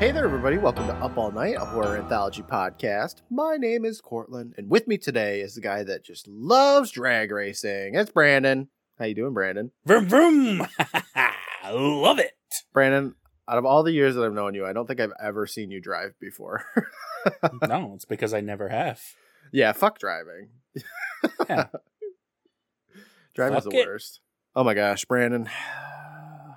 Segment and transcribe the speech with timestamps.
[0.00, 0.56] Hey there, everybody.
[0.56, 3.16] Welcome to Up All Night, a horror anthology podcast.
[3.28, 7.30] My name is Courtland, and with me today is the guy that just loves drag
[7.30, 7.94] racing.
[7.96, 8.68] It's Brandon.
[8.98, 9.72] How you doing, Brandon?
[9.84, 10.66] Vroom vroom.
[11.70, 12.32] Love it.
[12.72, 13.14] Brandon,
[13.46, 15.70] out of all the years that I've known you, I don't think I've ever seen
[15.70, 16.64] you drive before.
[17.68, 19.02] no, it's because I never have.
[19.52, 20.48] yeah, fuck driving.
[21.46, 21.66] Yeah.
[23.34, 23.86] Driving's Fuck the it.
[23.86, 24.20] worst.
[24.56, 25.48] Oh my gosh, Brandon.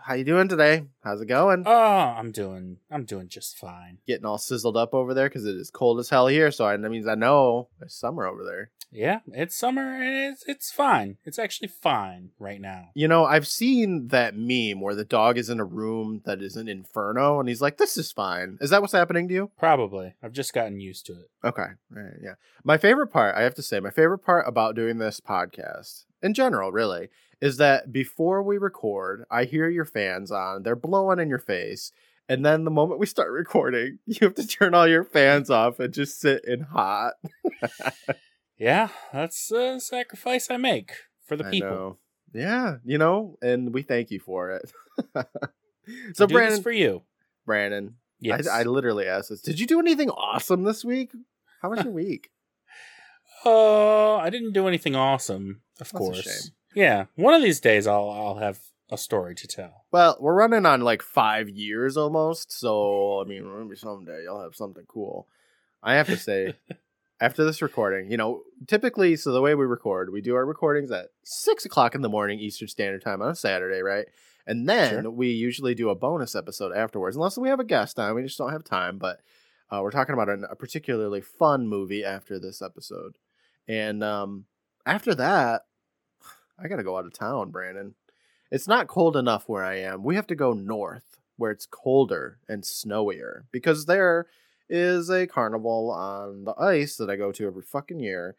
[0.06, 0.84] How you doing today?
[1.02, 1.64] How's it going?
[1.66, 4.00] Oh, I'm doing I'm doing just fine.
[4.06, 6.52] Getting all sizzled up over there because it is cold as hell here.
[6.52, 8.72] So I, that means I know it's summer over there.
[8.92, 11.20] Yeah, it's summer and it's it's fine.
[11.24, 12.90] It's actually fine right now.
[12.96, 16.58] You know, I've seen that meme where the dog is in a room that is
[16.58, 19.52] an inferno, and he's like, "This is fine." Is that what's happening to you?
[19.58, 20.16] Probably.
[20.22, 21.30] I've just gotten used to it.
[21.46, 22.36] Okay, right, yeah.
[22.64, 26.34] My favorite part, I have to say, my favorite part about doing this podcast, in
[26.34, 27.10] general, really,
[27.44, 31.92] is that before we record, I hear your fans on, they're blowing in your face,
[32.30, 35.80] and then the moment we start recording, you have to turn all your fans off
[35.80, 37.16] and just sit in hot.
[38.58, 40.94] Yeah, that's a sacrifice I make
[41.26, 41.70] for the I people.
[41.70, 41.98] know.
[42.34, 44.72] Yeah, you know, and we thank you for it.
[46.14, 47.02] So, Brandon, for you.
[47.46, 48.48] Brandon, Yes.
[48.48, 49.42] I, I literally asked this.
[49.42, 51.12] Did you do anything awesome this week?
[51.62, 52.30] How was your week?
[53.44, 56.52] Oh, I didn't do anything awesome, of That's a course.
[56.76, 58.60] Yeah, one of these days I'll I'll have
[58.92, 59.86] a story to tell.
[59.92, 64.56] Well, we're running on like five years almost, so I mean, maybe someday you'll have
[64.56, 65.28] something cool.
[65.82, 66.56] I have to say,
[67.20, 70.92] after this recording, you know, typically, so the way we record, we do our recordings
[70.92, 74.06] at six o'clock in the morning Eastern Standard Time on a Saturday, right?
[74.46, 75.12] And then Sure.
[75.12, 78.14] we usually do a bonus episode afterwards, unless we have a guest on.
[78.16, 79.22] We just don't have time, but
[79.72, 83.18] uh, we're talking about an, a particularly fun movie after this episode.
[83.68, 84.46] And um,
[84.86, 85.62] after that,
[86.64, 87.96] I got to go out of town, Brandon.
[88.52, 90.04] It's not cold enough where I am.
[90.04, 94.28] We have to go north where it's colder and snowier because there
[94.70, 98.36] is a carnival on the ice that I go to every fucking year.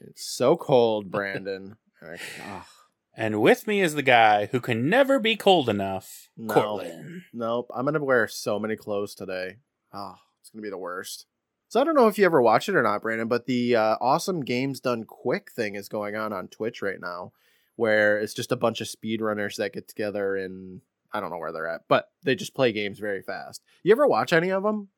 [0.00, 1.76] It's so cold, Brandon.
[2.02, 2.62] I-
[3.16, 6.52] And with me is the guy who can never be cold enough, No.
[6.52, 7.22] Courtland.
[7.32, 7.70] nope.
[7.72, 9.58] I'm going to wear so many clothes today.
[9.92, 11.26] Oh, it's going to be the worst.
[11.68, 13.96] So I don't know if you ever watch it or not, Brandon, but the uh,
[14.00, 17.30] Awesome Games Done Quick thing is going on on Twitch right now,
[17.76, 20.80] where it's just a bunch of speedrunners that get together and
[21.12, 23.62] I don't know where they're at, but they just play games very fast.
[23.82, 24.88] You ever watch any of them?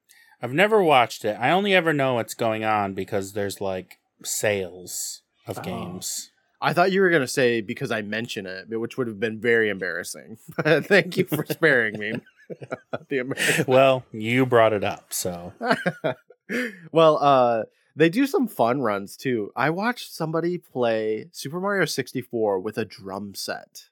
[0.42, 1.36] I've never watched it.
[1.40, 5.62] I only ever know what's going on because there's like sales of Oh.
[5.62, 6.30] games.
[6.60, 9.38] I thought you were going to say because I mention it, which would have been
[9.38, 10.38] very embarrassing.
[10.62, 12.14] Thank you for sparing me.
[13.66, 15.52] well, you brought it up, so
[16.92, 17.62] well, uh,
[17.96, 19.50] they do some fun runs too.
[19.56, 23.84] I watched somebody play Super Mario 64 with a drum set.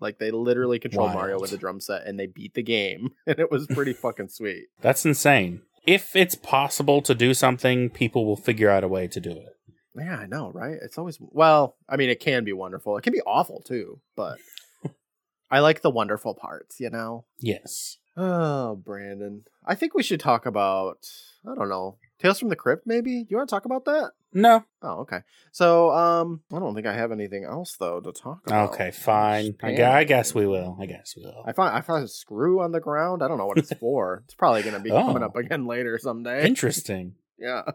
[0.00, 3.10] Like they literally control Mario with a drum set and they beat the game.
[3.26, 4.66] And it was pretty fucking sweet.
[4.80, 5.62] that's insane.
[5.86, 9.56] If it's possible to do something, people will figure out a way to do it.
[9.94, 10.76] Yeah, I know, right?
[10.82, 12.96] It's always well, I mean, it can be wonderful.
[12.96, 14.38] It can be awful too, but
[15.50, 17.24] I like the wonderful parts, you know?
[17.40, 17.98] Yes.
[18.16, 19.44] Oh, Brandon.
[19.64, 21.08] I think we should talk about
[21.50, 21.96] I don't know.
[22.18, 23.22] Tales from the Crypt, maybe?
[23.24, 24.12] Do you want to talk about that?
[24.32, 24.64] No.
[24.82, 25.20] Oh, okay.
[25.52, 28.70] So, um, I don't think I have anything else though to talk about.
[28.74, 29.56] Okay, fine.
[29.62, 30.76] I, gu- I guess we will.
[30.80, 31.42] I guess we will.
[31.46, 33.22] I find I found a screw on the ground.
[33.22, 34.22] I don't know what it's for.
[34.24, 35.26] it's probably going to be coming Oh.
[35.26, 36.46] up again later someday.
[36.46, 37.14] Interesting.
[37.38, 37.62] yeah.
[37.66, 37.74] All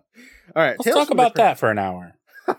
[0.56, 0.72] right.
[0.78, 2.16] Let's Tales talk about that for an hour.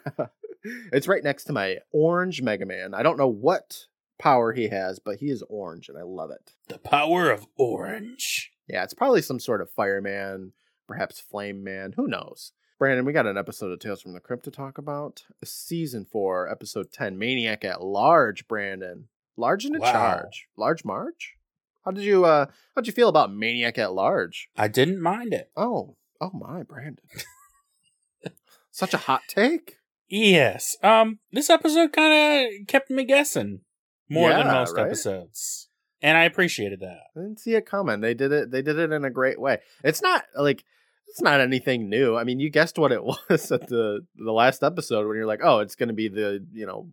[0.92, 2.94] It's right next to my orange Mega Man.
[2.94, 3.86] I don't know what
[4.20, 6.52] power he has, but he is orange, and I love it.
[6.68, 8.52] The power of orange.
[8.68, 10.52] Yeah, it's probably some sort of fireman,
[10.86, 11.94] perhaps flame man.
[11.96, 12.52] Who knows?
[12.78, 15.22] Brandon, we got an episode of Tales from the Crypt to talk about.
[15.44, 18.48] Season four, episode ten, Maniac at Large.
[18.48, 19.92] Brandon, large in a Wow.
[19.92, 21.34] charge, large March?
[21.84, 24.48] How did you uh how'd you feel about Maniac at Large?
[24.56, 25.50] I didn't mind it.
[25.56, 27.04] Oh, oh my, Brandon.
[28.70, 29.76] Such a hot take.
[30.08, 30.76] Yes.
[30.82, 33.60] Um, this episode kind of kept me guessing
[34.08, 34.86] more than most right?
[34.86, 35.68] episodes,
[36.02, 37.00] and I appreciated that.
[37.16, 38.00] I didn't see it coming.
[38.00, 38.50] They did it.
[38.50, 39.58] They did it in a great way.
[39.84, 40.64] It's not like
[41.08, 42.16] it's not anything new.
[42.16, 45.40] I mean, you guessed what it was at the the last episode when you're like,
[45.42, 46.88] oh, it's going to be the you know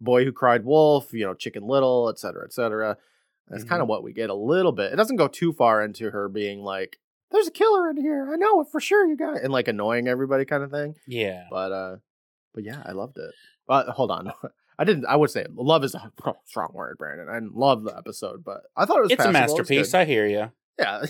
[0.00, 2.96] boy who cried wolf, you know, Chicken Little, et cetera, et cetera.
[3.48, 3.68] That's Mhm.
[3.68, 4.92] kind of what we get a little bit.
[4.92, 6.98] It doesn't go too far into her being like,
[7.30, 8.28] "There's a killer in here.
[8.32, 10.94] I know it for sure, you guys," and like annoying everybody kind of thing.
[11.06, 11.44] Yeah.
[11.50, 11.96] But uh,
[12.54, 13.32] but yeah, I loved it.
[13.66, 14.32] But hold on.
[14.78, 15.06] I didn't.
[15.06, 16.10] I would say love is a
[16.46, 17.28] strong word, Brandon.
[17.28, 19.42] I love the episode, but I thought it was It's a passable.
[19.42, 19.92] Was masterpiece.
[19.92, 19.98] good.
[19.98, 20.52] I hear you.
[20.78, 21.04] Yeah.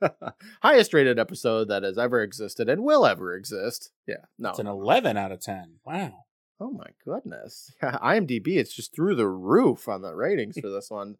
[0.62, 3.90] Highest rated episode that has ever existed and will ever exist.
[4.06, 4.16] Yeah.
[4.38, 4.50] No.
[4.50, 5.76] It's an 11 out of 10.
[5.84, 6.24] Wow.
[6.60, 7.72] oh my goodness.
[7.82, 11.16] Yeah, IMDb, it's just through the roof on the ratings for this one.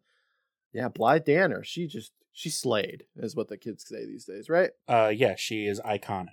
[0.71, 1.63] Yeah, Blythe Danner.
[1.63, 4.71] She just she slayed, is what the kids say these days, right?
[4.87, 6.29] Uh, yeah, she is iconic.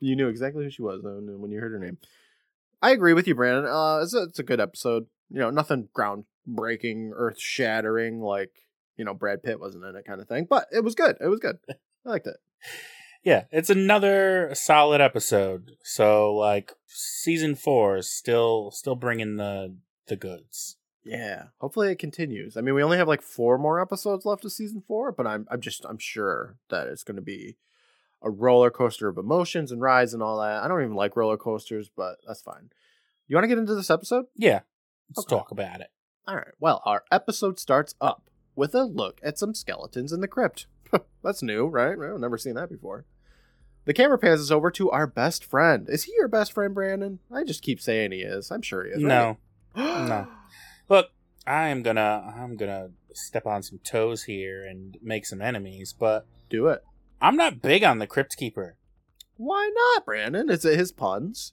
[0.00, 1.98] you knew exactly who she was when you heard her name.
[2.82, 3.70] I agree with you, Brandon.
[3.70, 5.06] Uh, it's a, it's a good episode.
[5.30, 8.52] You know, nothing groundbreaking, earth shattering like
[8.96, 10.46] you know Brad Pitt wasn't in it, kind of thing.
[10.48, 11.16] But it was good.
[11.20, 11.58] It was good.
[11.68, 12.36] I liked it.
[13.22, 15.72] Yeah, it's another solid episode.
[15.82, 19.76] So like season four is still still bringing the
[20.06, 20.76] the goods.
[21.04, 22.56] Yeah, hopefully it continues.
[22.56, 25.46] I mean, we only have like four more episodes left of season four, but I'm
[25.50, 27.56] I'm just I'm sure that it's going to be
[28.22, 30.62] a roller coaster of emotions and rides and all that.
[30.62, 32.70] I don't even like roller coasters, but that's fine.
[33.28, 34.26] You want to get into this episode?
[34.34, 34.60] Yeah,
[35.10, 35.36] let's okay.
[35.36, 35.90] talk about it.
[36.26, 36.54] All right.
[36.58, 40.66] Well, our episode starts up with a look at some skeletons in the crypt.
[41.22, 41.92] that's new, right?
[41.98, 43.04] I've never seen that before.
[43.84, 45.88] The camera pans over to our best friend.
[45.88, 47.20] Is he your best friend, Brandon?
[47.32, 48.50] I just keep saying he is.
[48.50, 49.02] I'm sure he is.
[49.02, 49.08] Right?
[49.08, 49.38] No,
[49.76, 50.26] no.
[50.88, 51.10] Look,
[51.46, 56.26] I am gonna, I'm gonna step on some toes here and make some enemies, but
[56.50, 56.82] do it.
[57.20, 58.76] I'm not big on the Crypt Keeper.
[59.36, 60.50] Why not, Brandon?
[60.50, 61.52] Is it his puns?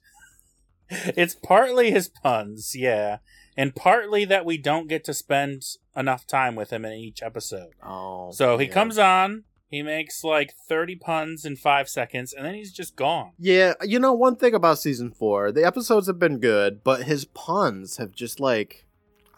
[0.90, 3.18] it's partly his puns, yeah,
[3.56, 5.62] and partly that we don't get to spend
[5.96, 7.72] enough time with him in each episode.
[7.82, 12.54] Oh, so he comes on, he makes like 30 puns in five seconds, and then
[12.54, 13.32] he's just gone.
[13.38, 17.24] Yeah, you know, one thing about season four, the episodes have been good, but his
[17.24, 18.86] puns have just like,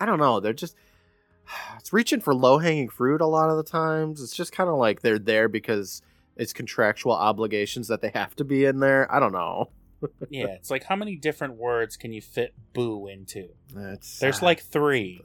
[0.00, 0.76] I don't know, they're just,
[1.78, 4.20] it's reaching for low hanging fruit a lot of the times.
[4.20, 6.02] It's just kind of like they're there because
[6.37, 9.12] it's contractual obligations that they have to be in there.
[9.12, 9.71] I don't know.
[10.29, 13.49] yeah, it's like how many different words can you fit boo into?
[13.75, 15.23] That's There's like three.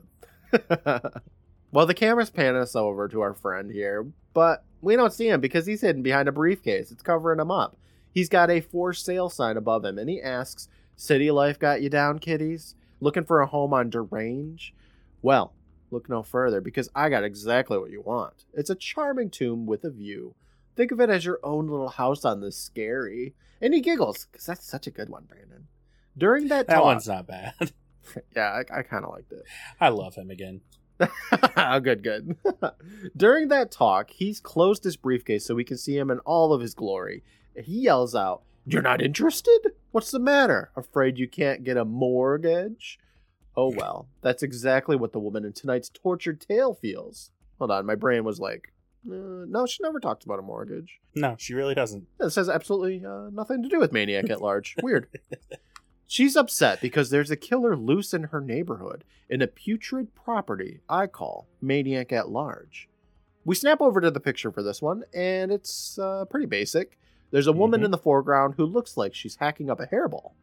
[1.72, 5.42] well, the camera's panning us over to our friend here, but we don't see him
[5.42, 6.92] because he's hidden behind a briefcase.
[6.92, 7.78] It's covering him up.
[8.14, 11.90] He's got a for sale sign above him, and he asks, City life got you
[11.90, 12.76] down, kiddies?
[13.00, 14.74] Looking for a home on Derange?
[15.22, 15.54] Well,
[15.90, 18.46] look no further because I got exactly what you want.
[18.54, 20.36] It's a charming tomb with a view.
[20.82, 23.36] Think of it as your own little house on the scary.
[23.62, 25.68] And he giggles because that's such a good one, Brandon.
[26.18, 27.54] During that, talk that talk, one's not bad.
[28.36, 29.44] yeah, I, I kind of liked it.
[29.80, 30.62] I love him again.
[31.84, 32.36] good, good.
[33.16, 36.62] During that talk, he's closed his briefcase so we can see him in all of
[36.62, 37.22] his glory.
[37.56, 39.60] He yells out, You're not interested?
[39.92, 40.72] What's the matter?
[40.76, 42.98] Afraid you can't get a mortgage?
[43.56, 47.30] Oh, well, that's exactly what the woman in tonight's tortured tale feels.
[47.60, 48.71] Hold on, my brain was like,
[49.10, 51.00] uh, no, she never talks about a mortgage.
[51.16, 52.08] No, she really doesn't.
[52.20, 54.76] It has absolutely uh, nothing to do with Maniac at Large.
[54.84, 55.08] Weird.
[56.08, 61.08] She's upset because there's a killer loose in her neighborhood in a putrid property I
[61.08, 62.90] call Maniac at Large.
[63.46, 67.00] We snap over to the picture for this one, and it's uh, pretty basic.
[67.32, 67.86] There's a woman mm-hmm.
[67.86, 70.34] in the foreground who looks like she's hacking up a hairball.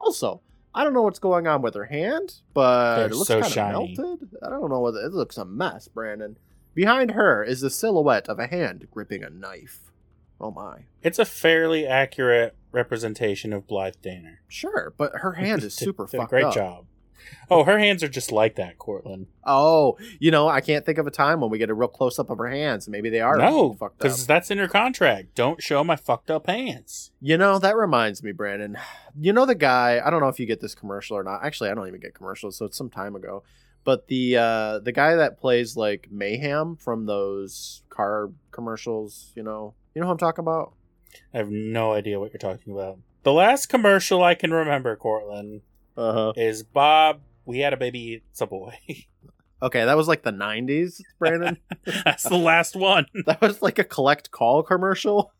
[0.00, 0.40] Also,
[0.74, 3.76] I don't know what's going on with her hand, but They're it looks so kind
[3.76, 4.28] of melted.
[4.42, 6.38] I don't know whether it looks a mess, Brandon.
[6.80, 9.92] Behind her is the silhouette of a hand gripping a knife.
[10.40, 10.84] Oh my.
[11.02, 14.40] It's a fairly accurate representation of Blythe Danner.
[14.48, 16.54] Sure, but her hand is super did, fucked great up.
[16.54, 16.86] job.
[17.50, 19.26] Oh, her hands are just like that, Courtland.
[19.44, 22.18] Oh, you know, I can't think of a time when we get a real close
[22.18, 22.88] up of her hands.
[22.88, 23.98] Maybe they are no, fucked up.
[23.98, 25.34] because that's in her contract.
[25.34, 27.12] Don't show my fucked up hands.
[27.20, 28.78] You know, that reminds me, Brandon.
[29.20, 30.00] You know the guy.
[30.02, 31.44] I don't know if you get this commercial or not.
[31.44, 33.42] Actually, I don't even get commercials, so it's some time ago.
[33.84, 39.74] But the uh, the guy that plays like Mayhem from those car commercials, you know,
[39.94, 40.74] you know who I'm talking about?
[41.34, 42.98] I have no idea what you're talking about.
[43.22, 45.62] The last commercial I can remember, Courtland,
[45.96, 46.32] uh-huh.
[46.36, 47.20] is Bob.
[47.44, 48.22] We had a baby.
[48.30, 48.78] It's a boy.
[49.62, 51.58] Okay, that was like the '90s, Brandon.
[52.04, 53.04] That's the last one.
[53.26, 55.34] that was like a collect call commercial.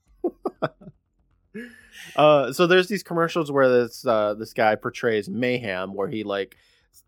[2.16, 6.56] uh, so there's these commercials where this uh, this guy portrays mayhem, where he like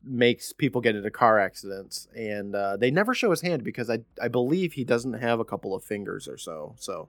[0.05, 4.01] makes people get into car accidents, and uh, they never show his hand because I
[4.21, 6.75] I believe he doesn't have a couple of fingers or so.
[6.79, 7.09] So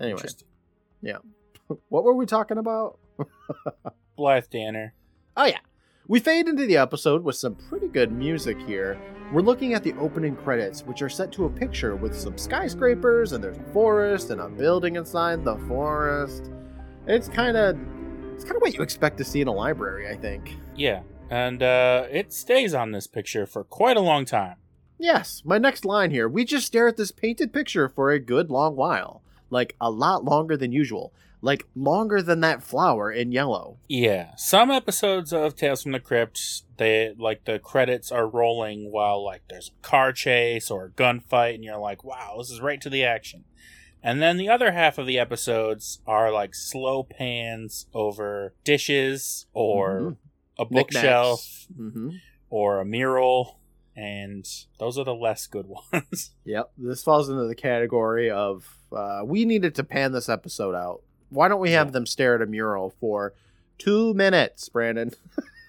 [0.00, 0.22] anyway,
[1.00, 1.18] yeah.
[1.88, 2.98] what were we talking about?
[4.16, 4.94] Blythe Danner.
[5.36, 5.58] Oh yeah.
[6.08, 9.00] We fade into the episode with some pretty good music here.
[9.32, 13.32] We're looking at the opening credits, which are set to a picture with some skyscrapers,
[13.32, 16.50] and there's a forest and a building inside the forest.
[17.06, 17.78] It's kind of
[18.34, 20.56] it's kind of what you expect to see in a library, I think.
[20.74, 24.56] Yeah, and uh, it stays on this picture for quite a long time.
[24.98, 26.28] Yes, my next line here.
[26.28, 29.22] We just stare at this painted picture for a good long while.
[29.48, 31.14] Like a lot longer than usual.
[31.40, 33.78] Like longer than that flower in yellow.
[33.88, 34.36] Yeah.
[34.36, 39.40] Some episodes of Tales from the Crypt, they like the credits are rolling while like
[39.48, 42.90] there's a car chase or a gunfight, and you're like, wow, this is right to
[42.90, 43.44] the action.
[44.02, 49.92] And then the other half of the episodes are like slow pans over dishes or
[49.94, 50.21] mm-hmm
[50.58, 52.10] a bookshelf mm-hmm.
[52.50, 53.58] or a mural.
[53.96, 56.30] and those are the less good ones.
[56.44, 61.02] Yep, this falls into the category of uh, we needed to pan this episode out.
[61.30, 61.92] Why don't we have Yeah.
[61.92, 63.34] them stare at a mural for
[63.78, 65.10] two minutes, Brandon?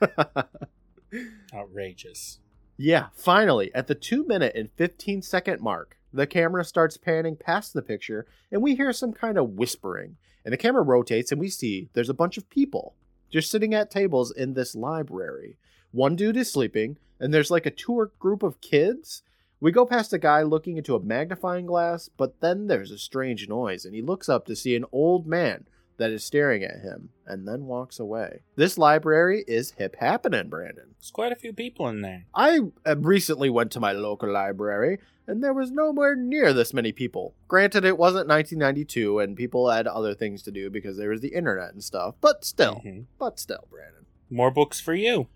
[1.53, 2.39] Outrageous.
[2.77, 7.73] yeah, finally, at the two minute and 15 second mark, the camera starts panning past
[7.73, 10.17] the picture and we hear some kind of whispering.
[10.43, 12.95] And the camera rotates and we see there's a bunch of people
[13.33, 15.57] just sitting at tables in this library.
[15.91, 19.23] One dude is sleeping, and there's like a tour group of kids.
[19.59, 23.49] We go past a guy looking into a magnifying glass, but then there's a strange
[23.49, 25.65] noise, and he looks up to see an old man
[26.03, 28.41] that is staring at him and then walks away.
[28.55, 30.95] This library is hip happening, Brandon.
[30.99, 32.25] There's quite a few people in there.
[32.35, 36.91] I uh, recently went to my local library, and there was nowhere near this many
[36.91, 37.33] people.
[37.47, 41.33] Granted, it wasn't 1992, and people had other things to do because there was the
[41.33, 43.05] internet and stuff, but still, Mhm.
[43.17, 44.05] but still, Brandon.
[44.29, 45.27] More books for you.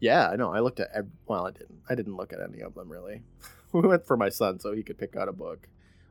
[0.00, 0.52] Yeah, I know.
[0.52, 0.90] I looked at.
[1.26, 1.80] Well, I didn't.
[1.88, 3.22] I didn't look at any of them really.
[3.72, 5.68] we went for my son so he could pick out a book,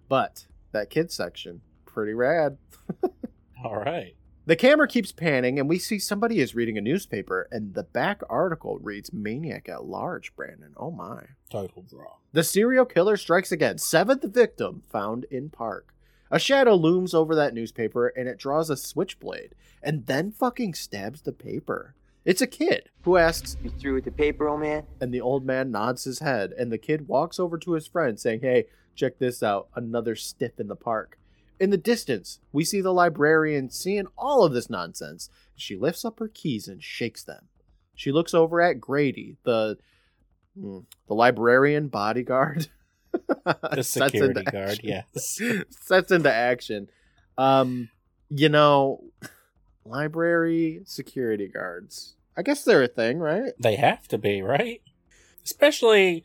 [0.09, 2.57] but that kids section, pretty rad.
[3.63, 4.15] All right.
[4.47, 8.21] The camera keeps panning, and we see somebody is reading a newspaper, and the back
[8.27, 11.25] article reads "Maniac at Large." Brandon, oh my!
[11.51, 12.15] Total draw.
[12.33, 13.77] The serial killer strikes again.
[13.77, 15.93] Seventh victim found in park.
[16.31, 19.53] A shadow looms over that newspaper, and it draws a switchblade,
[19.83, 21.93] and then fucking stabs the paper.
[22.25, 24.83] It's a kid who asks, You through with the paper, old man?
[24.99, 28.19] and the old man nods his head, and the kid walks over to his friend,
[28.19, 28.65] saying, Hey,
[28.95, 29.69] check this out.
[29.75, 31.17] Another stiff in the park.
[31.61, 35.29] In the distance, we see the librarian seeing all of this nonsense.
[35.55, 37.49] She lifts up her keys and shakes them.
[37.93, 39.77] She looks over at Grady, the
[40.59, 42.69] hmm, the librarian bodyguard.
[43.11, 43.53] The
[43.83, 45.39] Sets security into guard, yes.
[45.69, 46.89] Sets into action.
[47.37, 47.89] Um,
[48.31, 49.03] you know,
[49.85, 52.15] library security guards.
[52.35, 53.53] I guess they're a thing, right?
[53.59, 54.81] They have to be, right?
[55.45, 56.23] Especially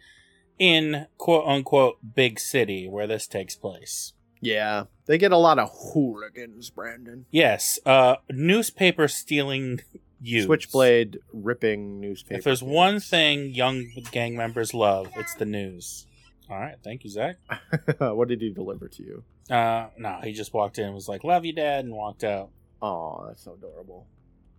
[0.58, 4.14] in quote unquote big city where this takes place.
[4.40, 7.26] Yeah, they get a lot of hooligans, Brandon.
[7.30, 9.80] Yes, uh newspaper stealing
[10.20, 10.42] you.
[10.42, 12.38] Switchblade ripping newspaper.
[12.38, 16.06] If there's one thing young gang members love, it's the news.
[16.48, 17.36] All right, thank you, Zach.
[17.98, 19.24] what did he deliver to you?
[19.50, 22.50] Uh, no, he just walked in and was like, "Love you, Dad," and walked out.
[22.80, 24.06] Oh, that's so adorable.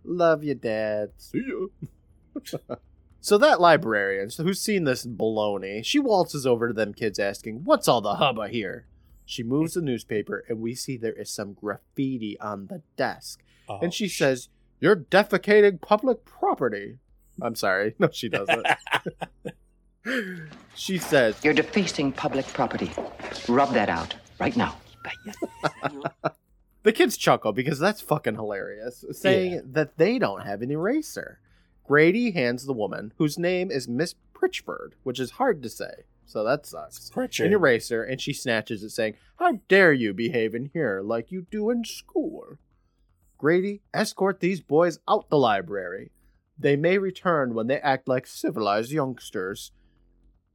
[0.04, 1.10] Love you, Dad.
[1.18, 2.76] See ya.
[3.20, 7.64] so that librarian, so who's seen this baloney, she waltzes over to them kids asking,
[7.64, 8.86] What's all the hubba here?
[9.28, 13.42] She moves the newspaper and we see there is some graffiti on the desk.
[13.68, 14.48] Oh, and she says,
[14.80, 16.96] You're defecating public property.
[17.42, 17.94] I'm sorry.
[17.98, 18.66] No, she doesn't.
[20.74, 22.90] she says, You're defacing public property.
[23.48, 24.76] Rub that out right now.
[26.84, 29.60] The kids chuckle because that's fucking hilarious, saying Yeah.
[29.72, 31.40] that they don't have an eraser.
[31.86, 36.44] Grady hands the woman, whose name is Miss Pritchford, which is hard to say, so
[36.44, 37.46] that sucks, Pritchard.
[37.46, 41.46] an eraser, and she snatches it, saying, How dare you behave in here like you
[41.50, 42.58] do in school?
[43.38, 46.10] Grady, escort these boys out the library.
[46.58, 49.72] They may return when they act like civilized youngsters.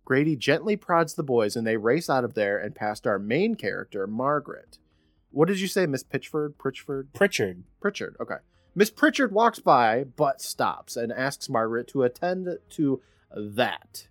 [0.05, 3.55] Grady gently prods the boys and they race out of there and past our main
[3.55, 4.77] character, Margaret.
[5.31, 6.55] What did you say, Miss Pitchford?
[6.59, 7.07] Pritchford?
[7.13, 7.63] Pritchard.
[7.81, 8.15] Pritchard.
[8.21, 8.35] Okay.
[8.75, 13.01] Miss Pritchard walks by but stops and asks Margaret to attend to
[13.35, 14.07] that.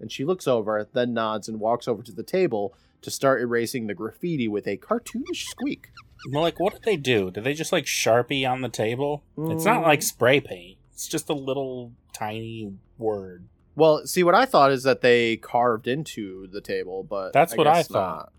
[0.00, 3.86] And she looks over, then nods and walks over to the table to start erasing
[3.86, 5.88] the graffiti with a cartoonish squeak.
[6.30, 7.30] Well, like, what did they do?
[7.30, 9.22] Did they just like Sharpie on the table?
[9.38, 9.86] It's not Mm.
[9.86, 10.78] like spray paint.
[10.92, 13.44] It's just a little tiny word.
[13.74, 17.66] Well, see, what I thought is that they carved into the table, but That's what
[17.66, 18.32] I thought.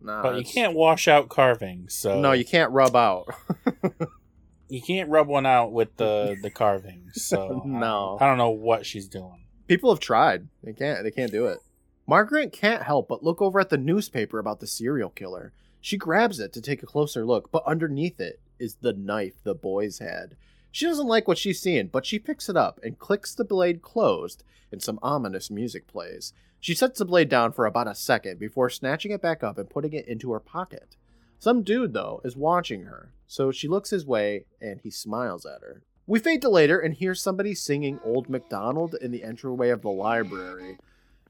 [0.00, 3.26] Nah, but you can't wash out carving, so No, you can't rub out.
[4.68, 7.10] you can't rub one out with the the carving.
[7.14, 8.16] So No.
[8.20, 9.44] I, I don't know what she's doing.
[9.68, 10.48] People have tried.
[10.64, 11.04] They can't.
[11.04, 11.60] They can't do it.
[12.06, 15.52] Margaret can't help but look over at the newspaper about the serial killer.
[15.80, 19.54] She grabs it to take a closer look, but underneath it is the knife the
[19.54, 20.36] boys had.
[20.72, 23.82] She doesn't like what she's seeing, but she picks it up and clicks the blade
[23.82, 26.32] closed, and some ominous music plays.
[26.60, 29.70] She sets the blade down for about a second before snatching it back up and
[29.70, 30.96] putting it into her pocket.
[31.38, 35.60] Some dude, though, is watching her, so she looks his way and he smiles at
[35.60, 35.82] her.
[36.08, 39.90] We fade to later and hear somebody singing Old MacDonald in the entryway of the
[39.90, 40.78] library.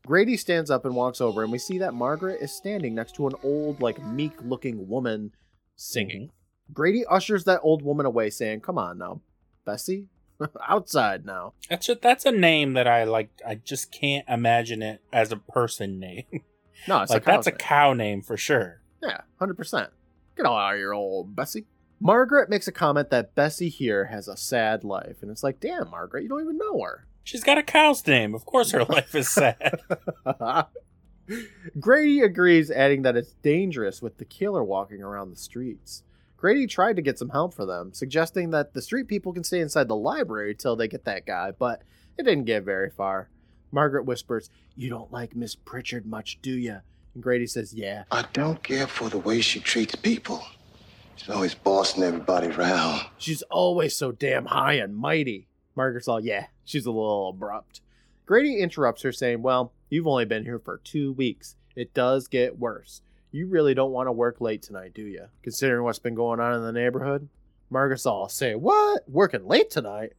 [0.06, 3.26] Grady stands up and walks over, and we see that Margaret is standing next to
[3.26, 5.32] an old, like, meek looking woman
[5.74, 6.30] singing.
[6.72, 9.20] Grady ushers that old woman away, saying, Come on now,
[9.64, 10.06] Bessie.
[10.68, 11.54] Outside now.
[11.68, 13.30] That's just, that's a name that I like.
[13.44, 16.24] I just can't imagine it as a person name.
[16.86, 18.80] No, it's like a that's a cow name for sure.
[19.02, 19.88] Yeah, 100%.
[20.36, 21.66] Get all out of here, old Bessie.
[22.00, 25.90] Margaret makes a comment that Bessie here has a sad life, and it's like, damn,
[25.90, 27.06] Margaret, you don't even know her.
[27.24, 28.34] She's got a cow's name.
[28.34, 29.80] Of course, her life is sad.
[31.80, 36.02] Grady agrees, adding that it's dangerous with the killer walking around the streets.
[36.36, 39.60] Grady tried to get some help for them, suggesting that the street people can stay
[39.60, 41.82] inside the library till they get that guy, but
[42.16, 43.28] it didn't get very far.
[43.72, 46.78] Margaret whispers, You don't like Miss Pritchard much, do you?
[47.12, 48.04] And Grady says, Yeah.
[48.10, 50.42] I don't care for the way she treats people.
[51.18, 53.02] She's always bossing everybody around.
[53.18, 55.48] She's always so damn high and mighty.
[55.74, 57.80] Margaret's all, Yeah, she's a little abrupt.
[58.24, 61.56] Grady interrupts her, saying, Well, you've only been here for two weeks.
[61.74, 63.02] It does get worse.
[63.32, 65.26] You really don't want to work late tonight, do you?
[65.42, 67.28] Considering what's been going on in the neighborhood?
[67.68, 69.08] Margaret's all, Say, What?
[69.08, 70.12] Working late tonight?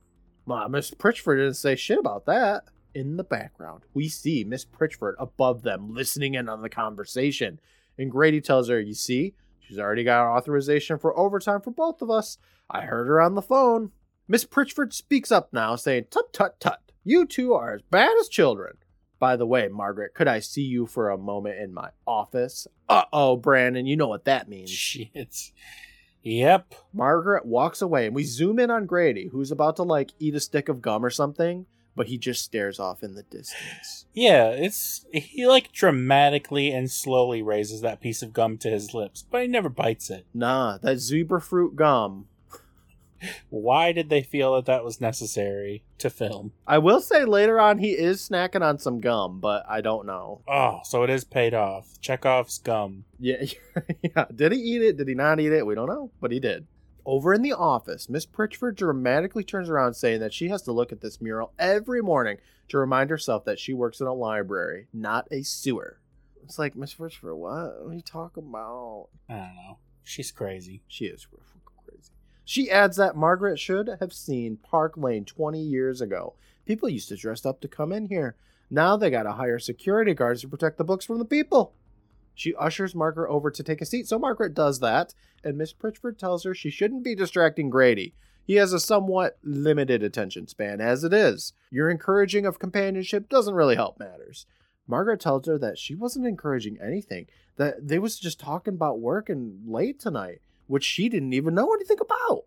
[0.46, 2.64] Ma, Miss Pritchford didn't say shit about that.
[2.94, 7.60] In the background, we see Miss Pritchford above them listening in on the conversation.
[7.98, 9.34] And Grady tells her, You see,
[9.70, 12.38] she's already got authorization for overtime for both of us.
[12.70, 13.92] I heard her on the phone.
[14.28, 16.82] Miss Pritchford speaks up now, saying, Tut, tut, tut.
[17.04, 18.78] You two are as bad as children.
[19.20, 22.68] By the way, Margaret, could I see you for a moment in my office?
[22.88, 24.70] Uh oh, Brandon, you know what that means.
[24.70, 25.52] Shit.
[26.24, 26.76] Yep.
[26.94, 30.40] Margaret walks away, and we zoom in on Grady, who's about to like eat a
[30.40, 31.66] stick of gum or something,
[32.00, 34.06] but he just stares off in the distance.
[34.14, 39.26] Yeah, it's he like dramatically and slowly raises that piece of gum to his lips,
[39.30, 40.26] but he never bites it.
[40.34, 42.30] Nah, that zebra fruit gum.
[43.50, 46.54] Why did they feel that that was necessary to film?
[46.66, 50.40] I will say later on he is snacking on some gum, but I don't know.
[50.48, 52.00] Oh, so it is paid off.
[52.00, 53.04] Chekhov's gum.
[53.20, 53.44] Yeah,
[54.02, 54.24] yeah.
[54.34, 54.96] Did he eat it?
[54.96, 55.66] Did he not eat it?
[55.66, 56.66] We don't know, but he did.
[57.06, 60.92] Over in the office, Miss Pritchford dramatically turns around saying that she has to look
[60.92, 62.38] at this mural every morning
[62.70, 66.00] to remind herself that she works in a library, not a sewer.
[66.44, 67.84] It's like, Miss Pritchford, what?
[67.84, 69.10] What are you talking about?
[69.30, 69.78] I don't know.
[70.04, 70.82] She's crazy.
[70.88, 72.12] She is crazy.
[72.44, 76.34] She adds that Margaret should have seen Park Lane 20 years ago.
[76.66, 78.36] People used to dress up to come in here.
[78.72, 81.74] Now they gotta hire security guards to protect the books from the people.
[82.40, 86.18] She ushers Margaret over to take a seat, so Margaret does that, and Miss Pritchford
[86.18, 88.14] tells her she shouldn't be distracting Grady.
[88.46, 91.52] He has a somewhat limited attention span as it is.
[91.70, 94.46] Your encouraging of companionship doesn't really help matters.
[94.88, 99.28] Margaret tells her that she wasn't encouraging anything, that they was just talking about work
[99.28, 102.46] and late tonight, which she didn't even know anything about.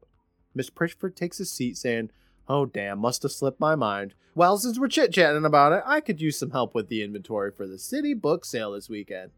[0.55, 2.09] Miss Pritchford takes a seat, saying,
[2.49, 4.15] Oh, damn, must have slipped my mind.
[4.35, 7.51] Well, since we're chit chatting about it, I could use some help with the inventory
[7.51, 9.33] for the city book sale this weekend.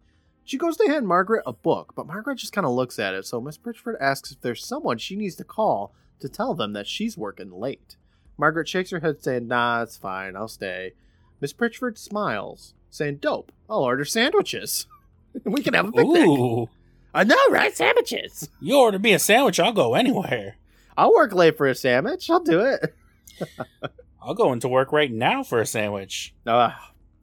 [0.44, 3.24] She goes to hand Margaret a book, but Margaret just kind of looks at it,
[3.24, 6.86] so Miss Pritchford asks if there's someone she needs to call to tell them that
[6.86, 7.96] she's working late.
[8.36, 10.92] Margaret shakes her head, saying, Nah, it's fine, I'll stay.
[11.40, 14.86] Miss Pritchford smiles, saying, Dope, I'll order sandwiches.
[15.44, 16.26] we can have a picnic.
[16.26, 16.68] Ooh.
[17.14, 17.74] I know, right?
[17.74, 18.50] Sandwiches.
[18.60, 20.56] You order me a sandwich, I'll go anywhere.
[20.96, 22.28] I'll work late for a sandwich.
[22.28, 22.94] I'll do it.
[24.22, 26.34] I'll go into work right now for a sandwich.
[26.46, 26.72] Uh,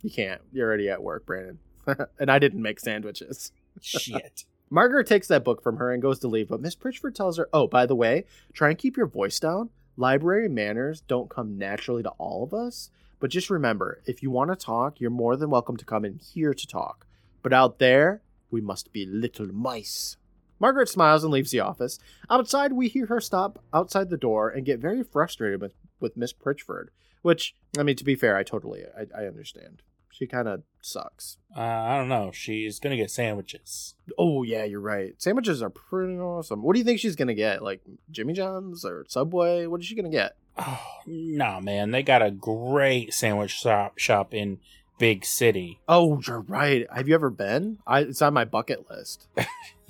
[0.01, 0.41] you can't.
[0.51, 1.59] You're already at work, Brandon.
[2.19, 3.51] and I didn't make sandwiches.
[3.81, 4.45] Shit.
[4.69, 7.49] Margaret takes that book from her and goes to leave, but Miss Pritchford tells her,
[7.53, 9.69] Oh, by the way, try and keep your voice down.
[9.97, 12.89] Library manners don't come naturally to all of us.
[13.19, 16.15] But just remember, if you want to talk, you're more than welcome to come in
[16.15, 17.05] here to talk.
[17.43, 20.17] But out there, we must be little mice.
[20.59, 21.99] Margaret smiles and leaves the office.
[22.29, 26.33] Outside, we hear her stop outside the door and get very frustrated with, with Miss
[26.33, 26.89] Pritchford.
[27.21, 29.81] Which, I mean, to be fair, I totally, I, I understand.
[30.11, 31.37] She kind of sucks.
[31.55, 32.31] Uh, I don't know.
[32.31, 33.95] She's gonna get sandwiches.
[34.17, 35.13] Oh yeah, you're right.
[35.21, 36.61] Sandwiches are pretty awesome.
[36.61, 37.63] What do you think she's gonna get?
[37.63, 39.65] Like Jimmy John's or Subway?
[39.67, 40.35] What is she gonna get?
[40.57, 41.91] Oh, nah, man.
[41.91, 44.59] They got a great sandwich shop shop in
[44.99, 45.79] Big City.
[45.87, 46.85] Oh, you're right.
[46.93, 47.79] Have you ever been?
[47.87, 49.27] I, it's on my bucket list.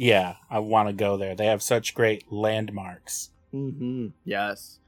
[0.01, 1.35] Yeah, I want to go there.
[1.35, 3.29] They have such great landmarks.
[3.53, 4.07] Mm-hmm.
[4.25, 4.79] Yes.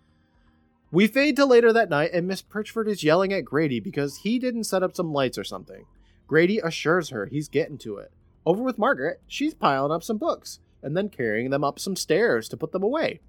[0.94, 4.38] We fade to later that night, and Miss Pritchford is yelling at Grady because he
[4.38, 5.86] didn't set up some lights or something.
[6.28, 8.12] Grady assures her he's getting to it.
[8.46, 12.48] Over with Margaret, she's piling up some books and then carrying them up some stairs
[12.50, 13.22] to put them away.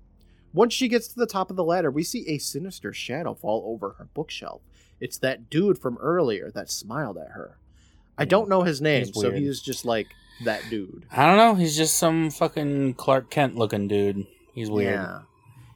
[0.52, 3.62] Once she gets to the top of the ladder, we see a sinister shadow fall
[3.66, 4.60] over her bookshelf.
[5.00, 7.56] It's that dude from earlier that smiled at her.
[8.18, 9.38] I don't know his name, He's so weird.
[9.38, 10.08] he's just like
[10.44, 11.06] that dude.
[11.10, 11.54] I don't know.
[11.54, 14.26] He's just some fucking Clark Kent looking dude.
[14.52, 14.96] He's weird.
[14.96, 15.20] Yeah.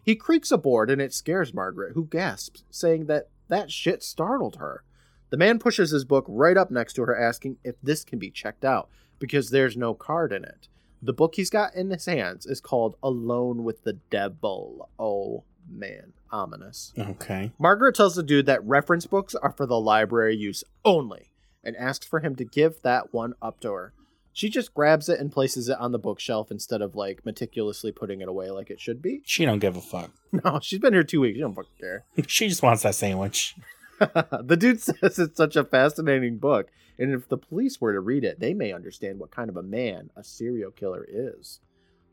[0.09, 4.83] He creaks aboard and it scares Margaret, who gasps, saying that that shit startled her.
[5.29, 8.31] The man pushes his book right up next to her, asking if this can be
[8.31, 10.69] checked out, because there's no card in it.
[11.03, 14.89] The book he's got in his hands is called Alone with the Devil.
[14.99, 16.15] Oh, man.
[16.31, 16.95] Ominous.
[16.99, 17.53] Okay.
[17.59, 22.07] Margaret tells the dude that reference books are for the library use only and asks
[22.07, 23.93] for him to give that one up to her.
[24.33, 28.21] She just grabs it and places it on the bookshelf instead of like meticulously putting
[28.21, 29.23] it away like it should be.
[29.25, 30.11] She don't give a fuck.
[30.45, 31.37] No, she's been here two weeks.
[31.37, 32.05] She don't fucking care.
[32.27, 33.57] She just wants that sandwich.
[33.99, 38.25] the dude says it's such a fascinating book, and if the police were to read
[38.25, 41.61] it, they may understand what kind of a man a serial killer is.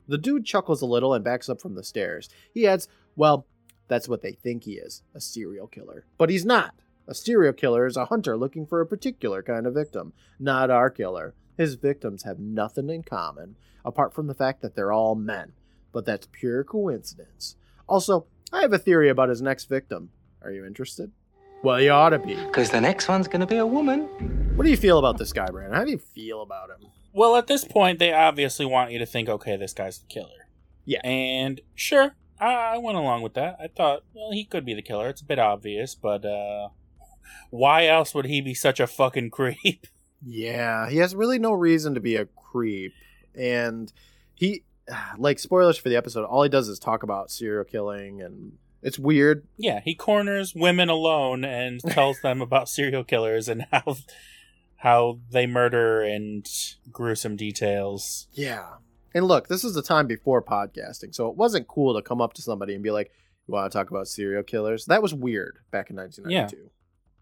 [0.08, 2.30] The dude chuckles a little and backs up from the stairs.
[2.54, 3.46] He adds, Well,
[3.88, 6.06] that's what they think he is a serial killer.
[6.18, 6.74] But he's not.
[7.08, 10.90] A serial killer is a hunter looking for a particular kind of victim, not our
[10.90, 11.36] killer.
[11.58, 15.54] His victims have nothing in common, apart from the fact that they're all men.
[15.92, 17.56] But that's pure coincidence.
[17.88, 20.10] Also, I have a theory about his next victim.
[20.42, 21.12] Are you interested?
[21.62, 22.36] Well, you ought to be.
[22.36, 24.02] Because the next one's gonna be a woman.
[24.56, 25.76] What do you feel about this guy, Brandon?
[25.76, 26.90] How do you feel about him?
[27.14, 30.50] Well, at this point, they obviously want you to think, okay, this guy's the killer.
[30.86, 31.02] Yeah.
[31.04, 33.58] And sure, I, I went along with that.
[33.60, 35.10] I thought, well, he could be the killer.
[35.10, 36.70] It's a bit obvious, but uh,
[37.50, 39.88] why else would he be such a fucking creep?
[40.28, 42.94] Yeah, he has really no reason to be a creep.
[43.36, 43.94] And
[44.34, 44.64] he,
[45.18, 48.98] like, spoilers for the episode, all he does is talk about serial killing, and it's
[48.98, 49.48] weird.
[49.58, 53.98] Yeah, he corners women alone and tells them about serial killers and how
[54.78, 56.48] how they murder and
[56.92, 58.28] gruesome details.
[58.34, 58.66] Yeah.
[59.14, 62.34] And look, this is the time before podcasting, so it wasn't cool to come up
[62.34, 63.12] to somebody and be like,
[63.48, 64.86] You want to talk about serial killers?
[64.86, 66.70] That was weird back in 1992.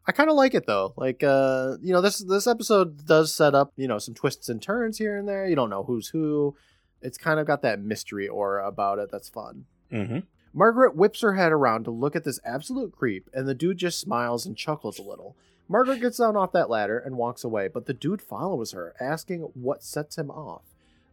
[0.06, 0.94] I kind of like it though.
[0.98, 4.62] Like, uh, you know, this this episode does set up, you know, some twists and
[4.62, 5.48] turns here and there.
[5.48, 6.56] You don't know who's who.
[7.02, 9.10] It's kind of got that mystery aura about it.
[9.12, 9.66] That's fun.
[9.92, 10.20] Mm-hmm.
[10.54, 14.00] Margaret whips her head around to look at this absolute creep, and the dude just
[14.00, 15.36] smiles and chuckles a little.
[15.68, 19.42] Margaret gets down off that ladder and walks away, but the dude follows her, asking
[19.54, 20.64] what sets him off.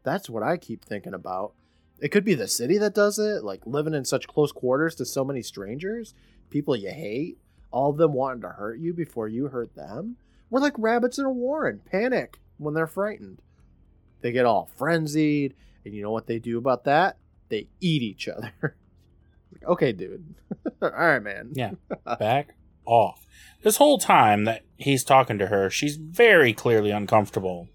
[0.02, 1.54] That's what I keep thinking about.
[2.00, 5.04] It could be the city that does it, like living in such close quarters to
[5.06, 6.14] so many strangers,
[6.50, 7.38] people you hate,
[7.70, 10.16] all of them wanting to hurt you before you hurt them.
[10.50, 13.40] We're like rabbits in a warren, panic when they're frightened.
[14.20, 15.54] They get all frenzied,
[15.84, 17.16] and you know what they do about that?
[17.48, 18.52] They eat each other.
[19.66, 20.34] okay, dude.
[20.82, 21.50] all right, man.
[21.54, 21.72] Yeah.
[22.18, 22.54] Back
[22.84, 23.26] off.
[23.62, 27.68] This whole time that he's talking to her, she's very clearly uncomfortable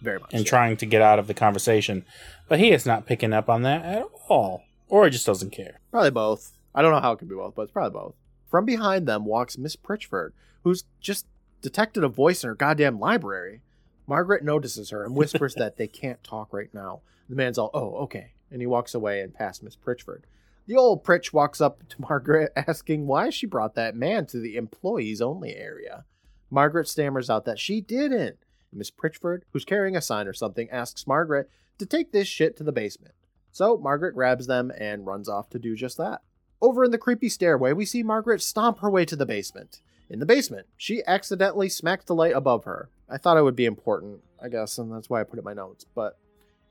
[0.00, 0.32] Very much.
[0.32, 0.48] and so.
[0.48, 2.04] trying to get out of the conversation.
[2.48, 4.62] But he is not picking up on that at all.
[4.88, 5.80] Or he just doesn't care.
[5.90, 6.52] Probably both.
[6.74, 8.14] I don't know how it could be both, but it's probably both.
[8.48, 10.32] From behind them walks Miss Pritchford,
[10.64, 11.26] who's just
[11.60, 13.60] detected a voice in her goddamn library.
[14.06, 17.02] Margaret notices her and whispers that they can't talk right now.
[17.28, 18.32] The man's all, oh, okay.
[18.50, 20.24] And he walks away and past Miss Pritchford.
[20.66, 24.56] The old Pritch walks up to Margaret asking why she brought that man to the
[24.56, 26.04] employees only area.
[26.50, 28.38] Margaret stammers out that she didn't.
[28.72, 32.64] Miss Pritchford, who's carrying a sign or something, asks Margaret to take this shit to
[32.64, 33.14] the basement.
[33.52, 36.22] So Margaret grabs them and runs off to do just that.
[36.60, 39.80] Over in the creepy stairway, we see Margaret stomp her way to the basement.
[40.10, 42.88] In the basement, she accidentally smacks the light above her.
[43.08, 45.44] I thought it would be important, I guess, and that's why I put it in
[45.44, 45.84] my notes.
[45.94, 46.18] But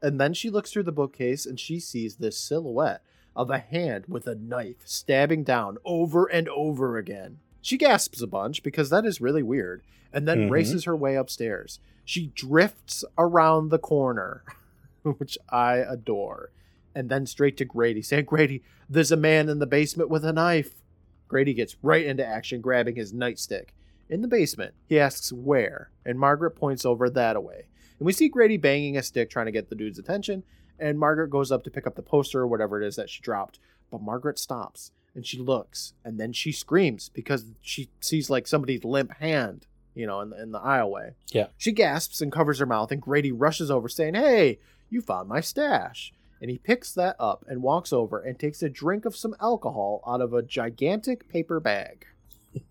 [0.02, 3.02] and then she looks through the bookcase and she sees this silhouette
[3.36, 7.40] of a hand with a knife stabbing down over and over again.
[7.62, 9.82] She gasps a bunch because that is really weird,
[10.14, 10.52] and then Mhm.
[10.52, 11.80] races her way upstairs.
[12.06, 14.44] She drifts around the corner,
[15.04, 16.50] which I adore,
[16.98, 20.34] and then straight to Grady, saying, Grady, there's a man in the basement with a
[20.34, 20.82] knife.
[21.28, 23.68] Grady gets right into action, grabbing his nightstick.
[24.10, 27.68] In the basement, he asks where, and Margaret points over that away.
[28.00, 30.42] And we see Grady banging a stick trying to get the dude's attention,
[30.80, 33.22] and Margaret goes up to pick up the poster or whatever it is that she
[33.22, 33.60] dropped.
[33.92, 38.84] But Margaret stops and she looks, and then she screams because she sees like somebody's
[38.84, 41.14] limp hand, you know, in the, in the aisleway.
[41.30, 41.48] Yeah.
[41.58, 44.58] She gasps and covers her mouth, and Grady rushes over, saying, Hey,
[44.90, 46.12] you found my stash.
[46.42, 50.04] And he picks that up and walks over and takes a drink of some alcohol
[50.06, 52.06] out of a gigantic paper bag.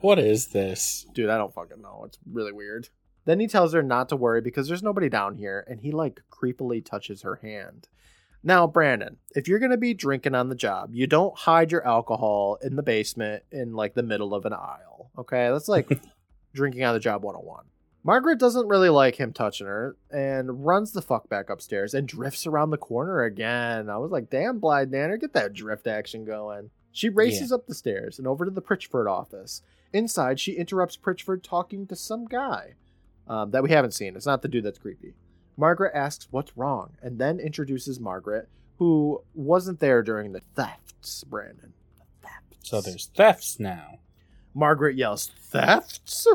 [0.00, 1.06] What is this?
[1.12, 2.02] Dude, I don't fucking know.
[2.06, 2.88] It's really weird.
[3.24, 6.20] Then he tells her not to worry because there's nobody down here, and he like
[6.30, 7.88] creepily touches her hand.
[8.42, 12.58] Now, Brandon, if you're gonna be drinking on the job, you don't hide your alcohol
[12.62, 15.10] in the basement in like the middle of an aisle.
[15.18, 16.00] Okay, that's like
[16.54, 17.64] drinking on the job 101.
[18.08, 22.46] Margaret doesn't really like him touching her and runs the fuck back upstairs and drifts
[22.46, 23.90] around the corner again.
[23.90, 26.70] I was like, damn, Blythe Nanner, get that drift action going.
[26.90, 29.60] She races up the stairs and over to the Pritchford office.
[29.92, 32.76] Inside, she interrupts Pritchford talking to some guy
[33.26, 34.16] um, that we haven't seen.
[34.16, 35.12] It's not the dude that's creepy.
[35.58, 41.74] Margaret asks what's wrong and then introduces Margaret, who wasn't there during the thefts, Brandon.
[41.98, 42.70] The thefts.
[42.70, 43.98] So there's thefts now.
[44.54, 46.26] Margaret yells, Thefts?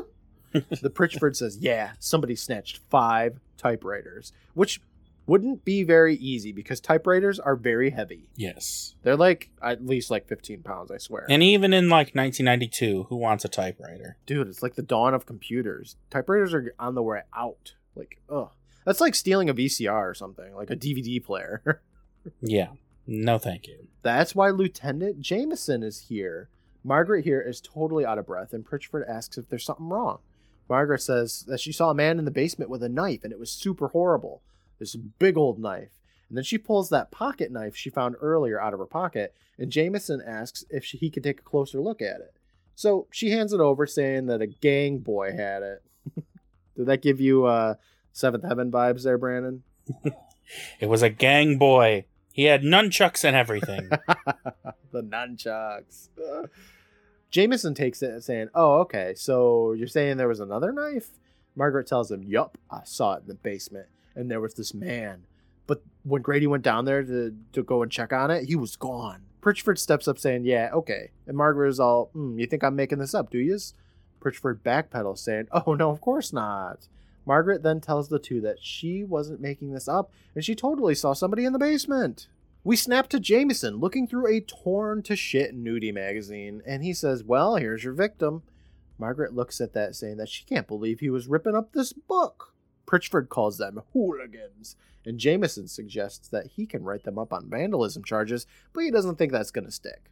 [0.54, 4.82] The Pritchford says, Yeah, somebody snatched five typewriters, which
[5.26, 8.30] wouldn't be very easy because typewriters are very heavy.
[8.36, 8.96] Yes.
[9.04, 11.26] They're like at least like 15 pounds, I swear.
[11.30, 14.18] And even in like 1992, who wants a typewriter?
[14.26, 15.96] Dude, it's like the dawn of computers.
[16.10, 17.76] Typewriters are on the way out.
[17.96, 18.52] Like, ugh.
[18.86, 21.82] That's like stealing a VCR or something, like a DVD player.
[22.42, 22.70] Yeah.
[23.06, 23.88] No, thank you.
[24.02, 26.48] That's why Lieutenant Jameson is here.
[26.82, 30.20] Margaret here is totally out of breath, and Pritchford asks if there's something wrong.
[30.70, 33.40] Margaret says that she saw a man in the basement with a knife, and it
[33.40, 34.42] was super horrible.
[34.80, 35.92] This big old knife.
[36.30, 39.72] And then she pulls that pocket knife she found earlier out of her pocket, and
[39.72, 42.34] Jameson asks if she, he could take a closer look at it.
[42.76, 45.84] So she hands it over, saying that a gang boy had it.
[46.76, 47.76] Did that give you uh,
[48.14, 49.64] Seventh Heaven vibes there, Brandon?
[50.80, 52.06] It was a gang boy.
[52.32, 53.90] He had nunchucks and everything.
[54.92, 56.10] the nunchucks.
[57.34, 59.16] Jameson takes it, saying, "Oh, okay.
[59.16, 61.10] So you're saying there was another knife?"
[61.56, 65.26] Margaret tells him, "Yup, I saw it in the basement, and there was this man.
[65.66, 68.76] But when Grady went down there to to go and check on it, he was
[68.76, 72.76] gone." Pritchford steps up, saying, "Yeah, okay." And Margaret is all, hmm, "You think I'm
[72.76, 73.74] making this up, do yous?"
[74.20, 76.88] Pritchford backpedals, saying, "Oh no, of course not."
[77.26, 81.14] Margaret then tells the two that she wasn't making this up, and she totally saw
[81.14, 82.28] somebody in the basement.
[82.66, 87.24] We snap to Jameson looking through a torn to shit nudie magazine, and he says,
[87.24, 88.44] Well, here's your victim.
[88.98, 92.54] Margaret looks at that, saying that she can't believe he was ripping up this book.
[92.86, 98.04] Pritchford calls them hooligans, and Jameson suggests that he can write them up on vandalism
[98.04, 100.10] charges, but he doesn't think that's going to stick.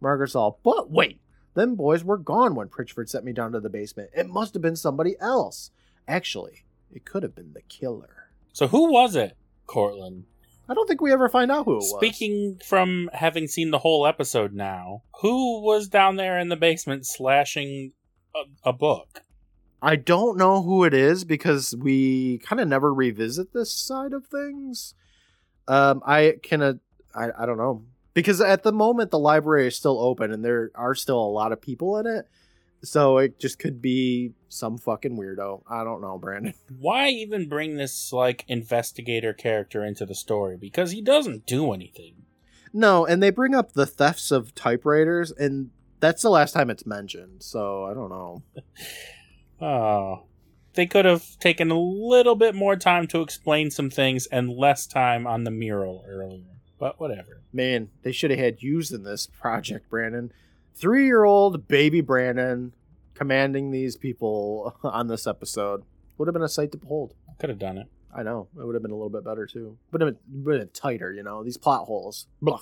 [0.00, 1.20] Margaret's all, But wait,
[1.54, 4.10] them boys were gone when Pritchford sent me down to the basement.
[4.14, 5.70] It must have been somebody else.
[6.06, 8.28] Actually, it could have been the killer.
[8.52, 10.24] so who was it, Courtland?
[10.68, 11.94] I don't think we ever find out who it was.
[11.96, 17.06] Speaking from having seen the whole episode now, who was down there in the basement
[17.06, 17.92] slashing
[18.34, 19.22] a, a book?
[19.82, 24.26] I don't know who it is because we kind of never revisit this side of
[24.26, 24.94] things.
[25.68, 26.74] Um, I can, uh,
[27.14, 30.70] I, I don't know because at the moment the library is still open and there
[30.74, 32.26] are still a lot of people in it,
[32.84, 35.62] so it just could be some fucking weirdo.
[35.68, 36.54] I don't know, Brandon.
[36.78, 40.56] Why even bring this like investigator character into the story?
[40.56, 42.24] Because he doesn't do anything.
[42.72, 45.70] No, and they bring up the thefts of typewriters, and
[46.00, 47.42] that's the last time it's mentioned.
[47.42, 48.42] So I don't know.
[49.60, 50.24] Oh.
[50.74, 54.86] They could have taken a little bit more time to explain some things and less
[54.86, 56.58] time on the mural earlier.
[56.78, 57.42] But whatever.
[57.52, 60.32] Man, they should have had used in this project, Brandon.
[60.74, 62.72] Three year old baby Brandon
[63.14, 65.84] commanding these people on this episode
[66.18, 67.14] would have been a sight to behold.
[67.38, 67.86] Could have done it.
[68.12, 68.48] I know.
[68.58, 69.78] It would have been a little bit better too.
[69.92, 72.26] But a bit tighter, you know, these plot holes.
[72.42, 72.60] Blah.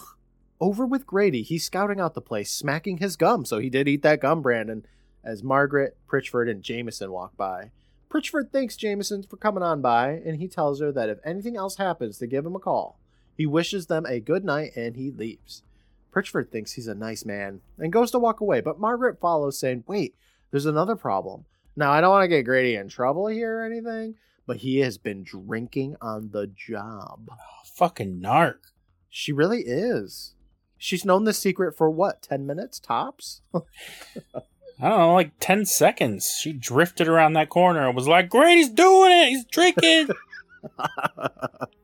[0.61, 3.45] Over with Grady, he's scouting out the place, smacking his gum.
[3.45, 4.87] So he did eat that gum, Brandon,
[5.25, 7.71] as Margaret, Pritchford, and Jameson walk by.
[8.09, 11.77] Pritchford thanks Jameson for coming on by, and he tells her that if anything else
[11.77, 12.99] happens, to give him a call.
[13.37, 15.63] He wishes them a good night and he leaves.
[16.13, 19.85] Pritchford thinks he's a nice man and goes to walk away, but Margaret follows, saying,
[19.87, 20.15] Wait,
[20.51, 21.47] there's another problem.
[21.75, 24.99] Now, I don't want to get Grady in trouble here or anything, but he has
[24.99, 27.31] been drinking on the job.
[27.31, 27.37] Oh,
[27.75, 28.59] fucking narc.
[29.09, 30.35] She really is.
[30.77, 33.41] She's known the secret for what, 10 minutes tops?
[33.55, 33.61] I
[34.81, 36.37] don't know, like 10 seconds.
[36.41, 39.29] She drifted around that corner and was like, Grady's doing it!
[39.29, 40.09] He's drinking!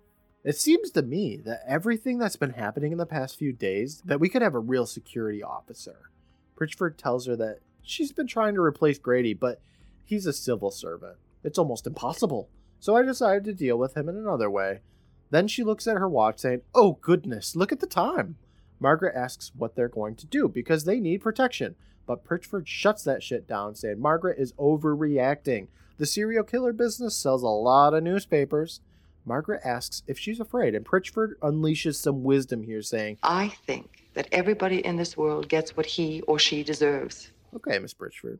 [0.48, 4.18] it seems to me that everything that's been happening in the past few days, that
[4.18, 6.10] we could have a real security officer.
[6.56, 9.60] Pritchford tells her that she's been trying to replace Grady, but
[10.06, 11.18] he's a civil servant.
[11.44, 12.48] It's almost impossible.
[12.80, 14.80] So I decided to deal with him in another way.
[15.28, 18.36] Then she looks at her watch, saying, Oh, goodness, look at the time.
[18.80, 21.74] Margaret asks what they're going to do because they need protection.
[22.06, 25.68] But Pritchford shuts that shit down, saying Margaret is overreacting.
[25.98, 28.80] The serial killer business sells a lot of newspapers.
[29.28, 34.28] Margaret asks if she's afraid, and Pritchford unleashes some wisdom here, saying, I think that
[34.32, 37.30] everybody in this world gets what he or she deserves.
[37.54, 38.38] Okay, Miss Pritchford.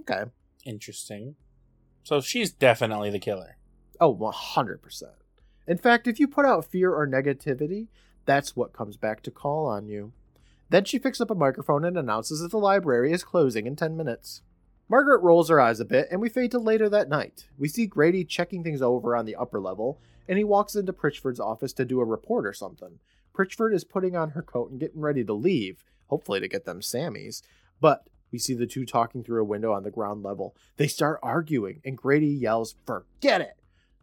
[0.00, 0.24] Okay.
[0.64, 1.36] Interesting.
[2.02, 3.56] So she's definitely the killer.
[4.00, 5.02] Oh, 100%.
[5.66, 7.88] In fact, if you put out fear or negativity,
[8.24, 10.12] that's what comes back to call on you.
[10.68, 13.96] Then she picks up a microphone and announces that the library is closing in 10
[13.96, 14.42] minutes.
[14.88, 17.48] Margaret rolls her eyes a bit, and we fade to later that night.
[17.58, 21.40] We see Grady checking things over on the upper level, and he walks into Pritchford's
[21.40, 23.00] office to do a report or something.
[23.34, 26.80] Pritchford is putting on her coat and getting ready to leave, hopefully to get them
[26.80, 27.42] Sammys,
[27.80, 30.54] but we see the two talking through a window on the ground level.
[30.76, 33.58] They start arguing, and Grady yells, Forget it!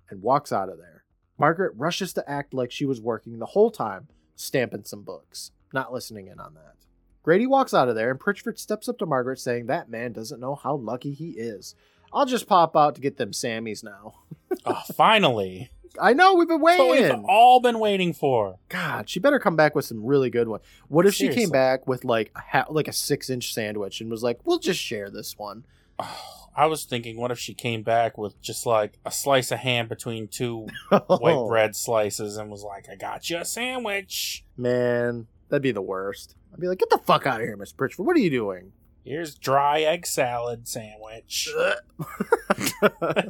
[0.09, 1.05] and walks out of there.
[1.39, 5.93] Margaret rushes to act like she was working the whole time, stamping some books, not
[5.93, 6.75] listening in on that.
[7.23, 10.39] Grady walks out of there, and Pritchford steps up to Margaret, saying that man doesn't
[10.39, 11.73] know how lucky he is.
[12.11, 14.15] I'll just pop out to get them Sammys now.
[14.67, 15.71] Oh, finally.
[15.99, 17.25] I know we've been What we've waiting.
[17.27, 18.57] all been waiting for.
[18.69, 20.59] God, she better come back with some really good one.
[20.89, 24.11] What if she came back with like a ha- like a six inch sandwich and
[24.11, 25.65] was like, "We'll just share this one."
[25.99, 29.59] Oh, I was thinking, what if she came back with just like a slice of
[29.59, 30.67] ham between two
[31.07, 34.45] white bread slices and was like, I got you a sandwich.
[34.55, 36.35] Man, That'd be the worst.
[36.51, 38.07] I'd be like, get the fuck out of here, Miss Pritchford.
[38.07, 38.71] What are you doing?
[39.05, 41.47] Here's dry egg salad sandwich.
[42.81, 43.29] I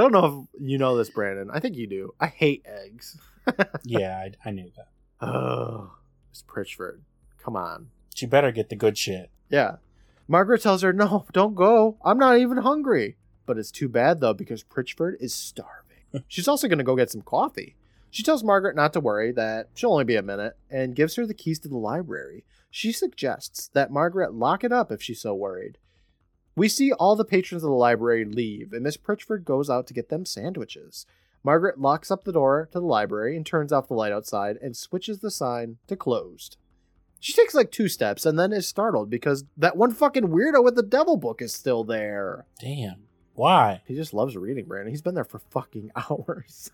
[0.00, 1.48] don't know if you know this, Brandon.
[1.52, 2.14] I think you do.
[2.18, 3.20] I hate eggs.
[3.84, 4.88] yeah, I, I knew that.
[5.24, 5.92] Oh,
[6.32, 7.02] Miss Pritchford.
[7.40, 7.90] Come on.
[8.12, 9.30] She better get the good shit.
[9.48, 9.76] Yeah.
[10.26, 11.98] Margaret tells her, no, don't go.
[12.04, 13.16] I'm not even hungry.
[13.46, 15.98] But it's too bad, though, because Pritchford is starving.
[16.26, 17.76] She's also going to go get some coffee.
[18.12, 21.26] She tells Margaret not to worry, that she'll only be a minute, and gives her
[21.26, 22.44] the keys to the library.
[22.70, 25.78] She suggests that Margaret lock it up if she's so worried.
[26.54, 29.94] We see all the patrons of the library leave, and Miss Pritchford goes out to
[29.94, 31.06] get them sandwiches.
[31.42, 34.76] Margaret locks up the door to the library and turns off the light outside and
[34.76, 36.58] switches the sign to closed.
[37.18, 40.74] She takes like two steps and then is startled because that one fucking weirdo with
[40.74, 42.44] the devil book is still there.
[42.60, 43.04] Damn.
[43.32, 43.80] Why?
[43.86, 44.92] He just loves reading, Brandon.
[44.92, 46.70] He's been there for fucking hours.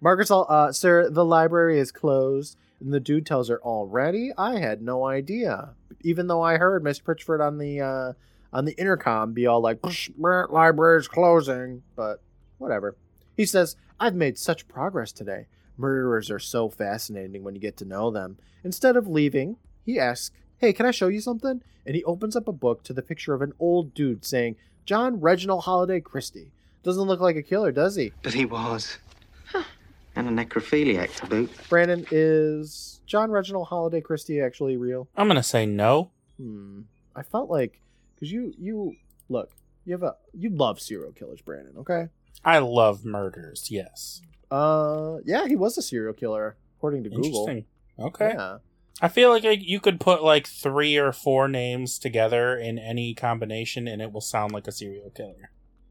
[0.00, 2.56] Margaret's all, uh, sir, the library is closed.
[2.80, 4.32] And the dude tells her, already?
[4.36, 5.70] I had no idea.
[6.02, 8.12] Even though I heard Miss Pritchford on the, uh,
[8.52, 9.80] on the intercom be all like,
[10.18, 11.82] library's closing.
[11.94, 12.22] But
[12.58, 12.96] whatever.
[13.36, 15.46] He says, I've made such progress today.
[15.78, 18.38] Murderers are so fascinating when you get to know them.
[18.64, 21.62] Instead of leaving, he asks, Hey, can I show you something?
[21.84, 25.20] And he opens up a book to the picture of an old dude saying, John
[25.20, 26.52] Reginald Halliday Christie.
[26.82, 28.12] Doesn't look like a killer, does he?
[28.22, 28.98] But he was.
[30.16, 31.50] And a necrophiliac to boot.
[31.68, 35.08] Brandon, is John Reginald Halliday Christie actually real?
[35.16, 36.10] I'm gonna say no.
[36.38, 36.82] Hmm.
[37.14, 37.80] I felt like
[38.14, 38.96] because you you
[39.28, 39.50] look
[39.84, 41.74] you have a you love serial killers, Brandon.
[41.78, 42.08] Okay.
[42.44, 43.68] I love murders.
[43.70, 44.20] Yes.
[44.50, 47.48] Uh, yeah, he was a serial killer according to Google.
[47.48, 47.64] Interesting.
[47.98, 48.32] Okay.
[48.34, 48.58] Yeah.
[49.00, 53.14] I feel like like, you could put like three or four names together in any
[53.14, 55.50] combination, and it will sound like a serial killer.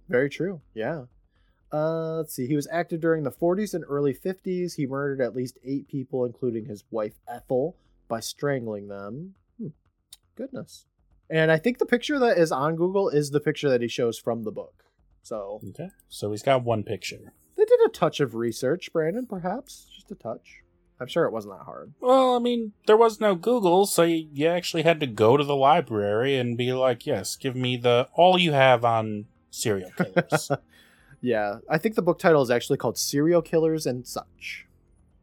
[0.09, 0.61] Very true.
[0.73, 1.03] Yeah.
[1.75, 2.47] Uh, let's see.
[2.47, 4.75] He was active during the 40s and early 50s.
[4.75, 7.75] He murdered at least eight people, including his wife Ethel,
[8.07, 9.35] by strangling them.
[9.59, 9.67] Hmm.
[10.35, 10.85] Goodness.
[11.29, 14.17] And I think the picture that is on Google is the picture that he shows
[14.17, 14.85] from the book.
[15.21, 15.89] So Okay.
[16.07, 17.33] So he's got one picture.
[17.57, 19.88] they did a touch of research, Brandon, perhaps.
[19.93, 20.61] Just a touch.
[20.97, 21.93] I'm sure it wasn't that hard.
[21.99, 25.43] Well, I mean, there was no Google, so you, you actually had to go to
[25.43, 30.51] the library and be like, "Yes, give me the all you have on serial killers."
[31.25, 34.67] Yeah, I think the book title is actually called Serial Killers and Such.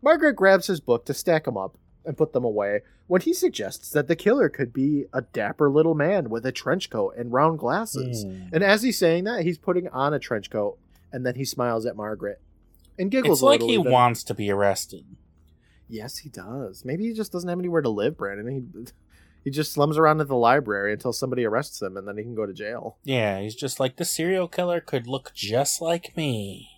[0.03, 3.91] Margaret grabs his book to stack them up and put them away when he suggests
[3.91, 7.61] that the killer could be a dapper little man with a trench coat and round
[7.61, 8.25] glasses.
[8.25, 8.49] Hmm.
[8.53, 10.77] And as he's saying that, he's putting on a trench coat
[11.13, 12.41] and then he smiles at Margaret
[12.99, 13.63] and giggles a little bit.
[13.63, 13.93] it's like he even.
[13.93, 15.05] wants to be arrested.
[15.89, 16.85] Yes, he does.
[16.85, 18.89] Maybe he just doesn't have anywhere to live, Brandon.
[19.45, 22.35] He just slums around at the library until somebody arrests him and then he can
[22.35, 22.97] go to jail.
[23.03, 26.69] Yeah, he's just like the serial killer could look just like me,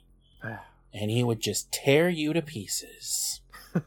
[0.43, 3.41] and he would just tear you to pieces.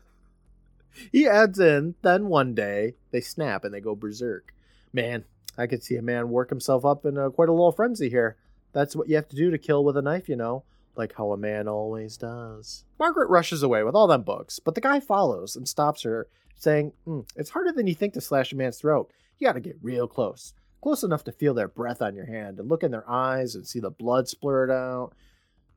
[1.11, 4.53] He adds in, then one day they snap and they go berserk.
[4.91, 5.25] Man,
[5.57, 8.37] I could see a man work himself up in a, quite a little frenzy here.
[8.73, 10.63] That's what you have to do to kill with a knife, you know,
[10.95, 12.83] like how a man always does.
[12.99, 16.93] Margaret rushes away with all them books, but the guy follows and stops her, saying,
[17.05, 19.11] "Hmm, It's harder than you think to slash a man's throat.
[19.39, 20.53] You gotta get real close.
[20.81, 23.65] Close enough to feel their breath on your hand and look in their eyes and
[23.67, 25.13] see the blood splurt out.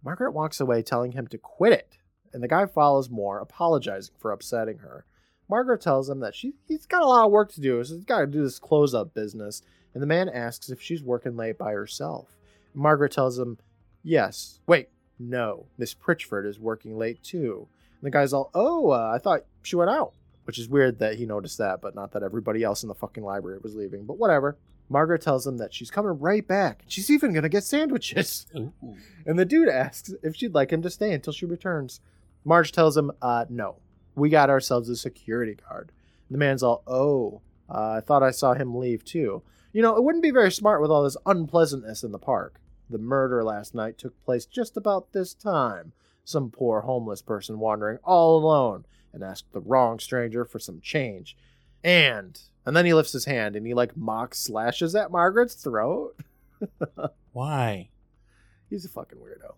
[0.02, 1.98] Margaret walks away, telling him to quit it,
[2.32, 5.04] and the guy follows more, apologizing for upsetting her.
[5.48, 8.04] Margaret tells him that she, he's got a lot of work to do, so he's
[8.04, 9.62] got to do this close up business.
[9.92, 12.38] And the man asks if she's working late by herself.
[12.72, 13.58] Margaret tells him,
[14.02, 14.60] yes.
[14.66, 14.88] Wait,
[15.18, 17.66] no, Miss Pritchford is working late too.
[18.00, 20.12] And the guy's all, oh, uh, I thought she went out.
[20.50, 23.22] Which is weird that he noticed that, but not that everybody else in the fucking
[23.22, 24.04] library was leaving.
[24.04, 24.58] But whatever.
[24.88, 26.82] Margaret tells him that she's coming right back.
[26.88, 28.48] She's even going to get sandwiches.
[28.56, 28.72] Ooh.
[29.24, 32.00] And the dude asks if she'd like him to stay until she returns.
[32.44, 33.76] Marge tells him, uh, no.
[34.16, 35.92] We got ourselves a security guard.
[36.28, 39.44] The man's all, oh, uh, I thought I saw him leave too.
[39.72, 42.61] You know, it wouldn't be very smart with all this unpleasantness in the park.
[42.88, 45.92] The murder last night took place just about this time.
[46.24, 51.36] Some poor homeless person wandering all alone and asked the wrong stranger for some change.
[51.82, 56.16] And, and then he lifts his hand and he like mock slashes at Margaret's throat.
[57.32, 57.88] Why?
[58.68, 59.54] He's a fucking weirdo.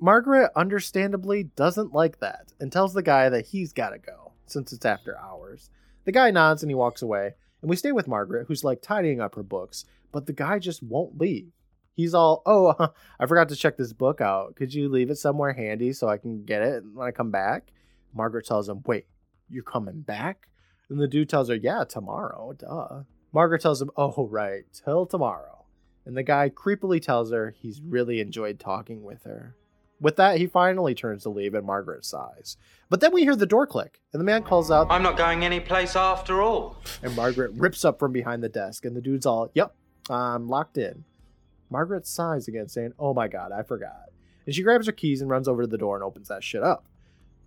[0.00, 4.86] Margaret understandably doesn't like that and tells the guy that he's gotta go since it's
[4.86, 5.68] after hours.
[6.04, 9.20] The guy nods and he walks away, and we stay with Margaret, who's like tidying
[9.20, 11.52] up her books, but the guy just won't leave.
[11.94, 12.74] He's all, Oh,
[13.20, 14.56] I forgot to check this book out.
[14.56, 17.70] Could you leave it somewhere handy so I can get it when I come back?
[18.14, 19.06] Margaret tells him, Wait,
[19.48, 20.48] you're coming back?
[20.88, 22.52] And the dude tells her, Yeah, tomorrow.
[22.58, 23.02] Duh.
[23.32, 25.64] Margaret tells him, Oh, right, till tomorrow.
[26.06, 29.54] And the guy creepily tells her he's really enjoyed talking with her.
[30.00, 32.56] With that, he finally turns to leave and Margaret sighs.
[32.88, 35.44] But then we hear the door click, and the man calls out, I'm not going
[35.44, 36.78] any place after all.
[37.02, 39.74] and Margaret rips up from behind the desk, and the dude's all, Yep,
[40.08, 41.04] I'm locked in.
[41.68, 44.06] Margaret sighs again, saying, Oh my god, I forgot.
[44.46, 46.62] And she grabs her keys and runs over to the door and opens that shit
[46.62, 46.86] up.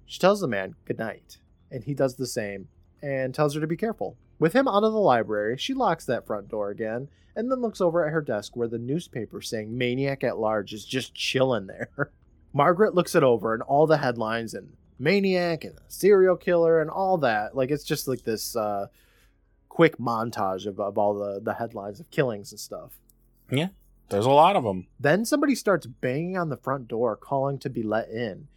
[0.06, 1.38] She tells the man good night,
[1.72, 2.68] and he does the same
[3.02, 4.18] and tells her to be careful.
[4.40, 7.82] With him out of the library, she locks that front door again and then looks
[7.82, 11.90] over at her desk where the newspaper saying Maniac at Large is just chilling there.
[12.54, 17.18] Margaret looks it over and all the headlines and Maniac and serial killer and all
[17.20, 17.56] that.
[17.56, 18.88] Like it's just like this uh,
[19.70, 22.92] quick montage of, of all the, the headlines of killings and stuff.
[23.50, 23.70] Yeah,
[24.10, 24.88] there's a lot of them.
[25.00, 28.48] Then somebody starts banging on the front door, calling to be let in.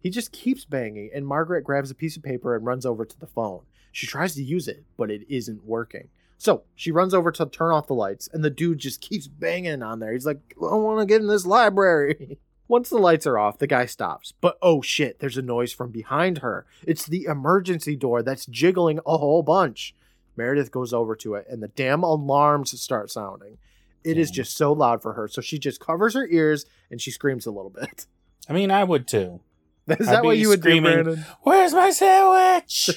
[0.00, 3.18] He just keeps banging, and Margaret grabs a piece of paper and runs over to
[3.18, 3.62] the phone.
[3.92, 6.08] She tries to use it, but it isn't working.
[6.38, 9.82] So she runs over to turn off the lights, and the dude just keeps banging
[9.82, 10.12] on there.
[10.12, 12.38] He's like, I want to get in this library.
[12.68, 14.34] Once the lights are off, the guy stops.
[14.40, 16.66] But oh shit, there's a noise from behind her.
[16.86, 19.94] It's the emergency door that's jiggling a whole bunch.
[20.36, 23.58] Meredith goes over to it, and the damn alarms start sounding.
[24.04, 27.10] It is just so loud for her, so she just covers her ears and she
[27.10, 28.06] screams a little bit.
[28.48, 29.40] I mean, I would too.
[30.00, 31.24] Is that what you would do, Brandon?
[31.42, 32.90] Where's my sandwich?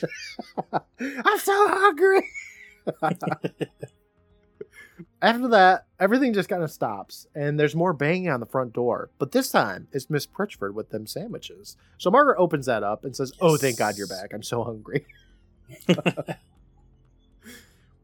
[1.00, 2.28] I'm so hungry.
[5.22, 9.12] After that, everything just kind of stops, and there's more banging on the front door.
[9.20, 11.78] But this time, it's Miss Pritchford with them sandwiches.
[11.98, 14.34] So Margaret opens that up and says, "Oh, thank God you're back.
[14.34, 15.06] I'm so hungry."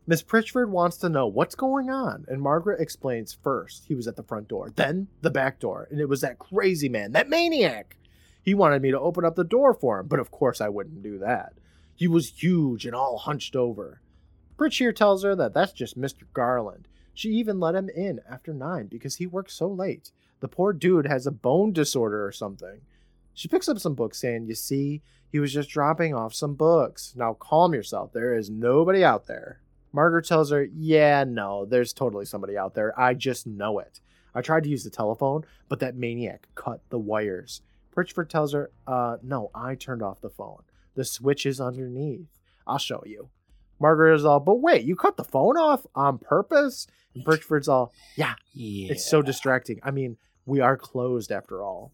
[0.07, 4.15] Miss Pritchford wants to know what's going on, and Margaret explains first he was at
[4.15, 7.97] the front door, then the back door, and it was that crazy man, that maniac.
[8.45, 11.01] He wanted me to open up the door for him, but of course I wouldn't
[11.01, 11.53] do that.
[11.95, 14.01] He was huge and all hunched over.
[14.55, 16.25] Pritch here tells her that that's just Mr.
[16.31, 16.87] Garland.
[17.11, 20.11] She even let him in after nine because he works so late.
[20.41, 22.81] The poor dude has a bone disorder or something.
[23.33, 27.13] She picks up some books saying, You see, he was just dropping off some books.
[27.15, 28.13] Now calm yourself.
[28.13, 29.59] There is nobody out there.
[29.91, 32.97] Margaret tells her, Yeah, no, there's totally somebody out there.
[32.99, 34.01] I just know it.
[34.35, 37.61] I tried to use the telephone, but that maniac cut the wires.
[37.95, 40.61] Pritchford tells her, Uh, no, I turned off the phone.
[40.95, 42.27] The switch is underneath.
[42.67, 43.29] I'll show you.
[43.79, 46.87] Margaret is all, But wait, you cut the phone off on purpose?
[47.13, 48.91] And Pritchford's all, Yeah, yeah.
[48.91, 49.79] it's so distracting.
[49.83, 51.91] I mean, we are closed after all.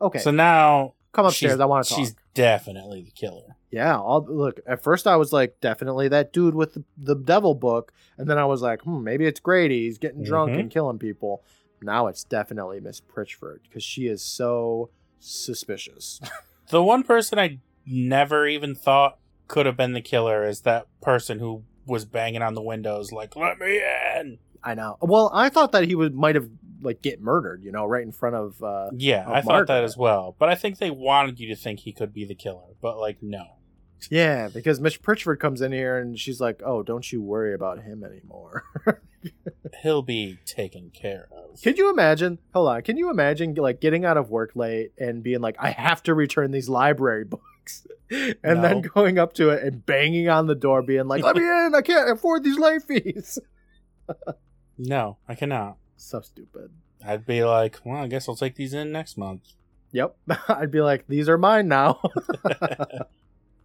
[0.00, 1.58] Okay, So now come upstairs.
[1.58, 1.98] I want to talk.
[1.98, 3.56] She's definitely the killer.
[3.70, 4.60] Yeah, I'll look.
[4.66, 8.38] At first, I was like, definitely that dude with the, the devil book, and then
[8.38, 9.84] I was like, hmm, maybe it's Grady.
[9.84, 10.60] He's getting drunk Mhm.
[10.60, 11.42] and killing people.
[11.82, 14.88] Now it's definitely Miss Pritchford because she is so
[15.20, 16.20] suspicious.
[16.70, 19.16] The one person I never even thought
[19.46, 23.34] could have been the killer is that person who was banging on the windows, like,
[23.36, 23.80] let me
[24.18, 24.38] in.
[24.62, 24.98] I know.
[25.00, 26.50] Well, I thought that he would might have
[26.82, 28.62] like get murdered, you know, right in front of.
[28.62, 30.36] uh Yeah, Of I thought that as well.
[30.38, 32.74] But I think they wanted you to think he could be the killer.
[32.82, 33.46] But, like, no.
[34.10, 37.82] Yeah, because Miss Pritchford comes in here and she's like, "Oh, don't you worry about
[37.82, 38.64] him anymore."
[39.82, 41.60] He'll be taken care of.
[41.60, 42.38] Can you imagine?
[42.54, 42.82] Hold on.
[42.82, 46.14] Can you imagine like getting out of work late and being like, I have to
[46.14, 50.82] return these library books, and then going up to it and banging on the door,
[50.82, 51.74] being like, "Let me in!
[51.74, 53.38] I can't afford these late fees."
[54.78, 55.76] No, I cannot.
[55.96, 56.70] So stupid.
[57.04, 59.42] I'd be like, well, I guess I'll take these in next month.
[59.92, 60.16] Yep.
[60.48, 62.00] I'd be like, these are mine now.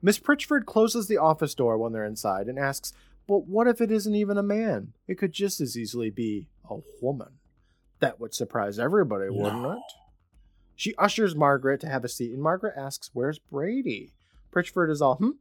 [0.03, 2.91] Miss Pritchford closes the office door when they're inside and asks,
[3.27, 4.93] But what if it isn't even a man?
[5.07, 7.39] It could just as easily be a woman.
[7.99, 9.71] That would surprise everybody, wouldn't No.
[9.71, 9.83] it?
[10.75, 14.11] She ushers Margaret to have a seat, and Margaret asks, Where's Brady?
[14.51, 15.31] Pritchford is all, Hmm?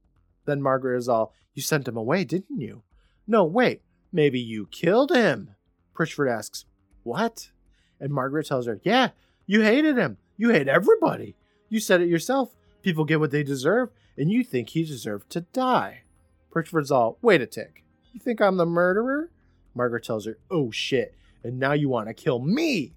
[0.44, 2.82] Then Margaret is all, You sent him away, didn't you?
[3.26, 3.82] No, wait.
[4.12, 5.56] Maybe you killed him.
[5.92, 6.66] Pritchford asks,
[7.02, 7.50] What?
[7.98, 9.10] And Margaret tells her, Yeah,
[9.46, 10.18] you hated him.
[10.36, 11.34] You hate everybody.
[11.68, 12.54] You said it yourself.
[12.82, 13.90] People get what they deserve,
[14.22, 16.02] and you think he deserved to die.
[16.48, 17.82] Pritchford's all, Wait a tick.
[18.12, 19.32] You think I'm the murderer?
[19.74, 22.94] Margaret tells her, Oh shit, and now you want to kill me.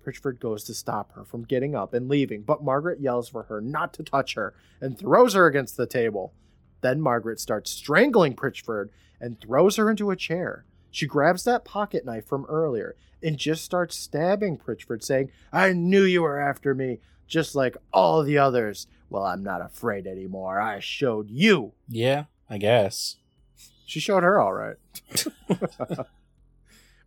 [0.00, 3.60] Pritchford goes to stop her from getting up and leaving, but Margaret yells for her
[3.60, 6.34] not to touch her and throws her against the table.
[6.82, 8.90] Then Margaret starts strangling Pritchford
[9.20, 10.66] and throws her into a chair.
[10.92, 16.04] She grabs that pocket knife from earlier and just starts stabbing Pritchford, saying, I knew
[16.04, 18.86] you were after me, just like all the others.
[19.10, 20.60] Well, I'm not afraid anymore.
[20.60, 21.72] I showed you.
[21.88, 23.16] Yeah, I guess.
[23.84, 24.76] She showed her all right.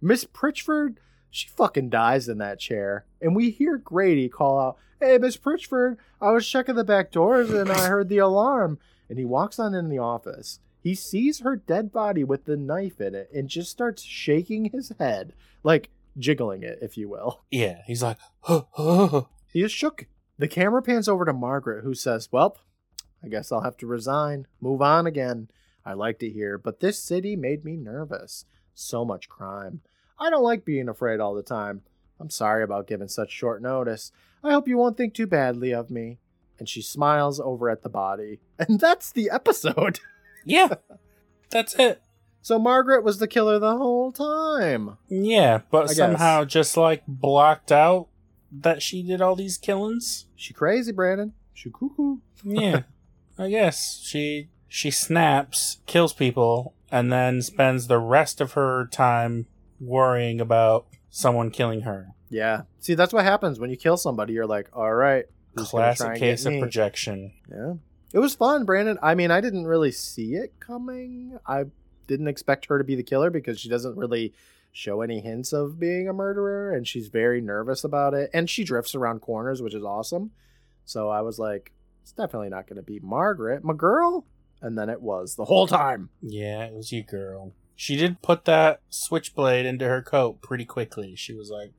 [0.01, 0.97] Miss Pritchford,
[1.31, 3.05] she fucking dies in that chair.
[3.21, 7.49] And we hear Grady call out, Hey, Miss Pritchford, I was checking the back doors
[7.51, 8.79] and I heard the alarm.
[9.09, 10.59] And he walks on in the office.
[10.81, 14.91] He sees her dead body with the knife in it and just starts shaking his
[14.99, 15.33] head,
[15.63, 17.43] like jiggling it, if you will.
[17.49, 19.21] Yeah, he's like, huh, huh.
[19.53, 20.07] He is shook.
[20.37, 22.57] The camera pans over to Margaret, who says, Well,
[23.23, 25.49] I guess I'll have to resign, move on again.
[25.85, 28.45] I liked it here, but this city made me nervous.
[28.73, 29.81] So much crime.
[30.19, 31.81] I don't like being afraid all the time.
[32.19, 34.11] I'm sorry about giving such short notice.
[34.43, 36.19] I hope you won't think too badly of me.
[36.59, 38.39] And she smiles over at the body.
[38.59, 39.99] And that's the episode.
[40.45, 40.73] Yeah,
[41.49, 42.01] that's it.
[42.41, 44.97] So Margaret was the killer the whole time.
[45.07, 45.95] Yeah, but guess.
[45.95, 48.09] somehow just like blocked out
[48.61, 50.25] that she did all these killings.
[50.35, 51.33] She crazy, Brandon.
[51.53, 52.17] She cuckoo.
[52.45, 52.81] Yeah,
[53.37, 59.45] I guess she she snaps, kills people, and then spends the rest of her time
[59.79, 62.09] worrying about someone killing her.
[62.29, 62.63] Yeah.
[62.79, 64.33] See, that's what happens when you kill somebody.
[64.33, 65.25] You're like, all right.
[65.55, 66.59] who's Classic case of me?
[66.59, 67.31] projection.
[67.49, 67.75] Yeah.
[68.11, 68.97] It was fun, Brandon.
[69.01, 71.37] I mean, I didn't really see it coming.
[71.47, 71.65] I
[72.07, 74.33] didn't expect her to be the killer because she doesn't really
[74.73, 78.63] show any hints of being a murderer and she's very nervous about it and she
[78.63, 80.31] drifts around corners, which is awesome.
[80.83, 81.71] So I was like,
[82.01, 84.25] it's definitely not going to be Margaret, my girl.
[84.61, 86.09] And then it was the whole time.
[86.21, 87.53] Yeah, it was you, girl.
[87.75, 91.15] She did put that switchblade into her coat pretty quickly.
[91.15, 91.73] She was like,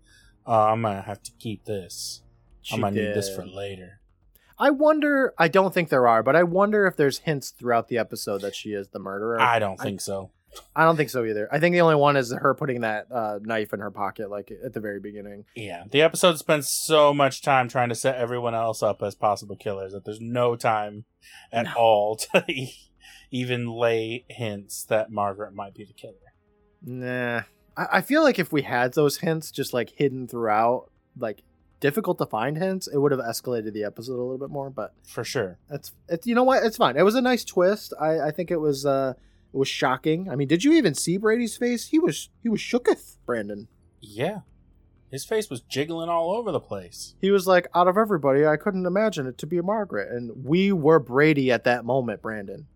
[0.45, 2.23] "Oh, I'm gonna have to keep this.
[2.61, 4.01] She I'm gonna need this for later."
[4.59, 7.99] I wonder, I don't think there are, but I wonder if there's hints throughout the
[7.99, 9.41] episode that she is the murderer.
[9.41, 10.31] I don't think so.
[10.77, 11.49] I don't think so either.
[11.53, 14.51] I think the only one is her putting that uh, knife in her pocket, like
[14.65, 15.45] at the very beginning.
[15.55, 19.57] Yeah, the episode spends so much time trying to set everyone else up as possible
[19.57, 21.05] killers that there's no time
[21.53, 22.75] at all to e-
[23.31, 26.15] even lay hints that Margaret might be the killer.
[26.83, 27.43] Nah.
[27.77, 31.43] I, I feel like if we had those hints just like hidden throughout, like
[31.81, 34.71] difficult to find hints, it would have escalated the episode a little bit more.
[34.71, 35.59] But For sure.
[35.71, 36.63] it's it's you know what?
[36.65, 36.97] It's fine.
[36.97, 37.93] It was a nice twist.
[38.01, 39.15] I, I think it was uh
[39.55, 40.29] it was shocking.
[40.29, 41.87] I mean, did you even see Brady's face?
[41.87, 43.69] He was he was shooketh, Brandon.
[44.01, 44.41] Yeah.
[45.13, 47.15] His face was jiggling all over the place.
[47.21, 50.11] He was like, out of everybody, I couldn't imagine it to be Margaret.
[50.11, 52.67] And we were Brady at that moment, Brandon.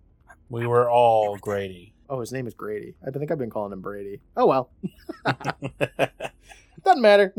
[0.49, 1.95] We were all Grady.
[2.09, 2.95] Oh, his name is Grady.
[3.05, 4.21] I think I've been calling him Brady.
[4.37, 4.71] Oh well.
[6.85, 7.35] Doesn't matter.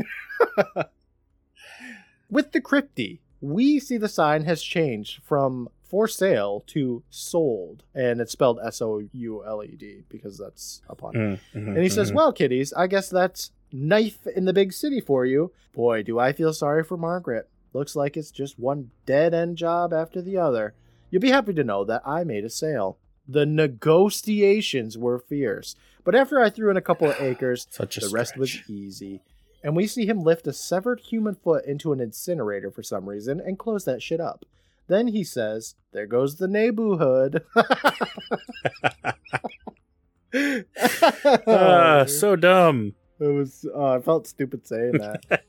[2.30, 7.84] With the crypty, we see the sign has changed from for sale to sold.
[7.94, 11.14] And it's spelled S O U L E D because that's a pun.
[11.14, 12.16] Mm, mhm, And he says, mhm.
[12.16, 15.52] Well, kiddies, I guess that's knife in the big city for you.
[15.74, 17.50] Boy, do I feel sorry for Margaret.
[17.74, 20.74] Looks like it's just one dead end job after the other.
[21.12, 22.98] You'll be happy to know that I made a sale.
[23.28, 28.38] The negotiations were fierce, but after I threw in a couple of acres, the rest
[28.38, 29.22] was easy.
[29.64, 33.40] And we see him lift a severed human foot into an incinerator for some reason
[33.42, 34.46] and close that shit up.
[34.90, 37.44] Then he says, There goes the neighborhood.
[41.48, 42.94] Ah, so dumb.
[43.20, 43.66] It was.
[43.74, 45.24] Uh, I felt stupid saying that,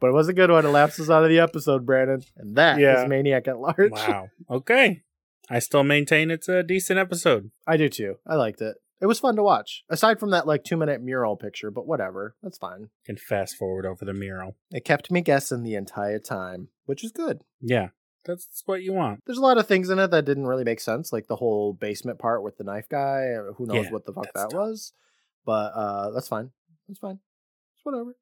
[0.00, 0.64] but it was a good one.
[0.64, 3.06] It lapses out of the episode, Brandon, and that is Yeah.
[3.06, 3.90] Maniac at Large.
[3.92, 4.28] Wow.
[4.50, 5.02] Okay.
[5.50, 7.50] I still maintain it's a decent episode.
[7.66, 8.16] I do too.
[8.26, 8.76] I liked it.
[9.00, 9.84] It was fun to watch.
[9.90, 12.36] Aside from that like two minute mural picture, but whatever.
[12.42, 12.90] That's fine.
[13.04, 14.56] Can fast forward over the mural.
[14.70, 17.42] It kept me guessing the entire time, which is good.
[17.60, 17.88] Yeah,
[18.24, 19.20] that's what you want.
[19.26, 21.72] There's a lot of things in it that didn't really make sense, like the whole
[21.72, 23.32] basement part with the knife guy.
[23.32, 24.92] uh, Who knows Yeah, what the fuck that was?
[25.44, 26.50] But uh that's fine.
[26.88, 27.18] That's fine.
[27.76, 28.16] It's whatever.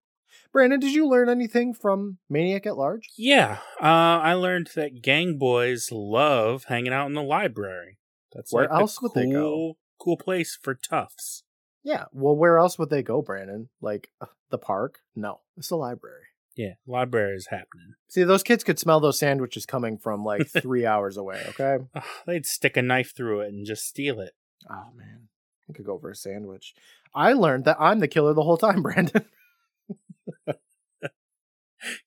[0.53, 3.11] Brandon, did you learn anything from Maniac at Large?
[3.19, 7.99] Yeah, uh, I learned that gang boys love hanging out in the library.
[8.33, 9.43] That's Where like else would they go?
[9.43, 11.45] cool, Cool place for toughs.
[11.85, 12.05] Yeah.
[12.13, 13.69] Well, where else would they go, Brandon?
[13.83, 15.01] Like uh, the park?
[15.15, 16.25] No, it's the library.
[16.57, 17.95] Yeah, library is happening.
[18.09, 21.43] See, those kids could smell those sandwiches coming from like three hours away.
[21.51, 21.79] Okay.
[21.95, 24.33] Ugh, they'd stick a knife through it and just steal it.
[24.71, 25.29] Oh man,
[25.69, 26.75] I could go for a sandwich.
[27.15, 29.25] I learned that I'm the killer the whole time, Brandon.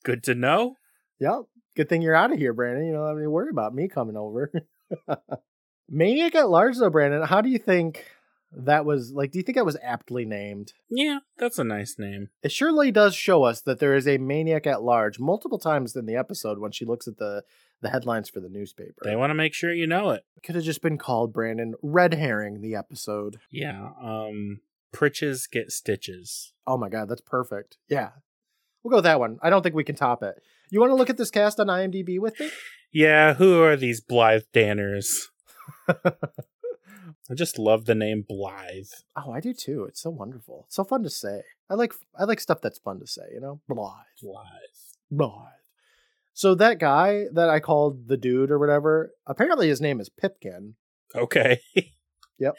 [0.04, 0.78] Good to know.
[1.20, 1.41] yep.
[1.76, 2.86] Good thing you're out of here, Brandon.
[2.86, 4.50] You don't have any worry about me coming over.
[5.89, 7.24] Maniac at Large, though, Brandon.
[7.24, 8.06] How do you think
[8.58, 9.12] that was?
[9.14, 10.74] Like, do you think that was aptly named?
[10.89, 12.30] Yeah, that's a nice name.
[12.41, 16.06] It surely does show us that there is a maniac at large multiple times in
[16.06, 17.43] the episode when she looks at the
[17.82, 19.01] the headlines for the newspaper.
[19.03, 20.24] They want to make sure you know it.
[20.43, 23.38] could have just been called Brandon red herring the episode.
[23.51, 23.89] Yeah.
[24.01, 24.62] Um,
[24.93, 26.53] pritches get stitches.
[26.66, 27.78] Oh my god, that's perfect.
[27.89, 28.12] Yeah.
[28.84, 29.39] We'll go with that one.
[29.41, 30.36] I don't think we can top it.
[30.70, 32.49] You want to look at this cast on IMDb with me?
[32.91, 35.08] Yeah, who are these Blythe Danners?
[37.30, 38.88] I just love the name Blythe.
[39.16, 39.86] Oh, I do too.
[39.86, 40.66] It's so wonderful.
[40.68, 41.41] It's so fun to say.
[41.70, 43.62] I like I like stuff that's fun to say, you know?
[43.68, 43.91] Blythe.
[44.22, 44.45] Blythe.
[45.12, 45.51] Blythe.
[46.34, 50.76] So that guy that I called the dude or whatever, apparently his name is Pipkin.
[51.16, 51.60] Okay.
[52.38, 52.56] Yep.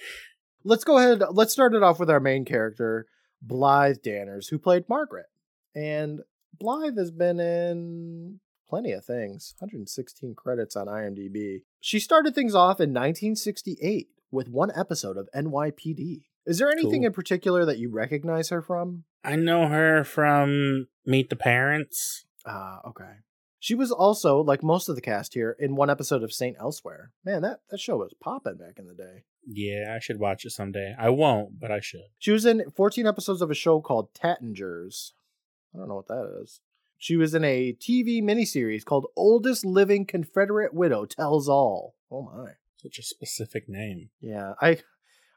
[0.64, 1.22] Let's go ahead.
[1.30, 3.07] Let's start it off with our main character,
[3.42, 5.26] Blythe Danners, who played Margaret.
[5.74, 6.20] And
[6.59, 9.55] Blythe has been in plenty of things.
[9.59, 11.59] 116 credits on IMDb.
[11.80, 16.22] She started things off in 1968 with one episode of NYPD.
[16.47, 17.07] Is there anything Cool.
[17.07, 19.05] in particular that you recognize her from?
[19.24, 22.24] I know her from Meet the Parents.
[22.47, 23.14] Ah, okay.
[23.59, 27.11] She was also, like most of the cast here, in one episode of Saint Elsewhere.
[27.24, 29.24] Man, that, that show was popping back in the day.
[29.45, 30.95] Yeah, I should watch it someday.
[30.97, 32.03] I won't, but I should.
[32.18, 35.14] She was in 14 episodes of a show called Tattinger's.
[35.74, 36.61] I don't know what that is.
[36.99, 41.95] She was in a TV miniseries called Oldest Living Confederate Widow Tells All.
[42.11, 42.53] Oh my.
[42.87, 44.11] Such a specific name.
[44.20, 44.78] Yeah, I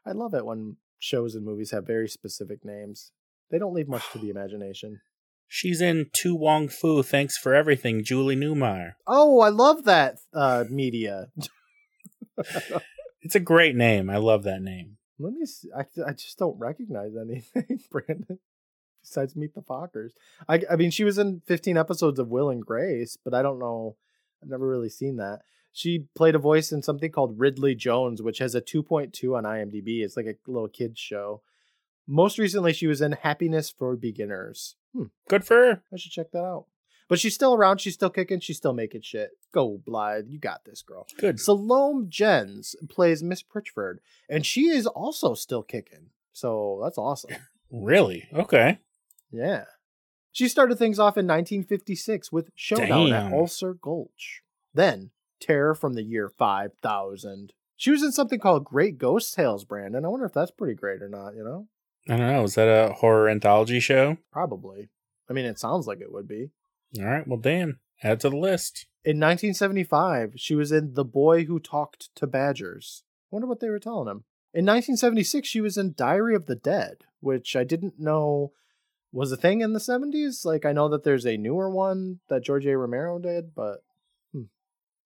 [0.06, 3.10] I love it when shows and movies have very specific names.
[3.50, 5.00] They don't leave much to the imagination.
[5.48, 7.02] She's in To Wong Foo.
[7.02, 8.92] Thanks for everything, Julie Newmar.
[9.04, 11.28] Oh, I love that uh media.
[13.22, 14.08] It's a great name.
[14.08, 14.96] I love that name.
[15.18, 15.68] Let me see.
[15.76, 18.38] I, I just don't recognize anything, Brandon.
[19.02, 20.12] Besides Meet the Fockers.
[20.48, 23.58] I I mean she was in 15 episodes of Will and Grace, but I don't
[23.58, 23.96] know.
[24.42, 25.40] I've never really seen that.
[25.72, 30.02] She played a voice in something called Ridley Jones, which has a 2.2 on IMDb.
[30.02, 31.42] It's like a little kids show.
[32.06, 34.74] Most recently, she was in Happiness for Beginners.
[34.94, 35.82] Hmm, Good for her.
[35.92, 36.66] I should check that out.
[37.08, 37.80] But she's still around.
[37.80, 38.40] She's still kicking.
[38.40, 39.30] She's still making shit.
[39.52, 40.26] Go, Blythe.
[40.28, 41.06] You got this, girl.
[41.18, 41.40] Good.
[41.40, 43.98] Salome Jens plays Miss Pritchford,
[44.28, 46.10] and she is also still kicking.
[46.32, 47.30] So that's awesome.
[47.72, 48.28] Really?
[48.34, 48.80] Okay.
[49.30, 49.62] Yeah.
[50.32, 53.32] She started things off in 1956 with Showdown at Damn.
[53.34, 54.42] Ulcer Gulch.
[54.74, 55.10] Then,
[55.40, 57.52] Terror from the year 5000.
[57.76, 60.04] She was in something called Great Ghost Tales, Brandon.
[60.04, 61.66] I wonder if that's pretty great or not, you know?
[62.08, 62.44] I don't know.
[62.44, 64.18] Is that a horror anthology show?
[64.30, 64.90] Probably.
[65.28, 66.50] I mean, it sounds like it would be.
[66.98, 67.26] All right.
[67.26, 67.80] Well, damn.
[68.02, 68.86] Add to the list.
[69.04, 73.02] In 1975, she was in The Boy Who Talked to Badgers.
[73.30, 74.24] wonder what they were telling him.
[74.52, 78.52] In 1976, she was in Diary of the Dead, which I didn't know
[79.12, 80.44] was a thing in the 70s.
[80.44, 82.76] Like, I know that there's a newer one that George A.
[82.76, 83.78] Romero did, but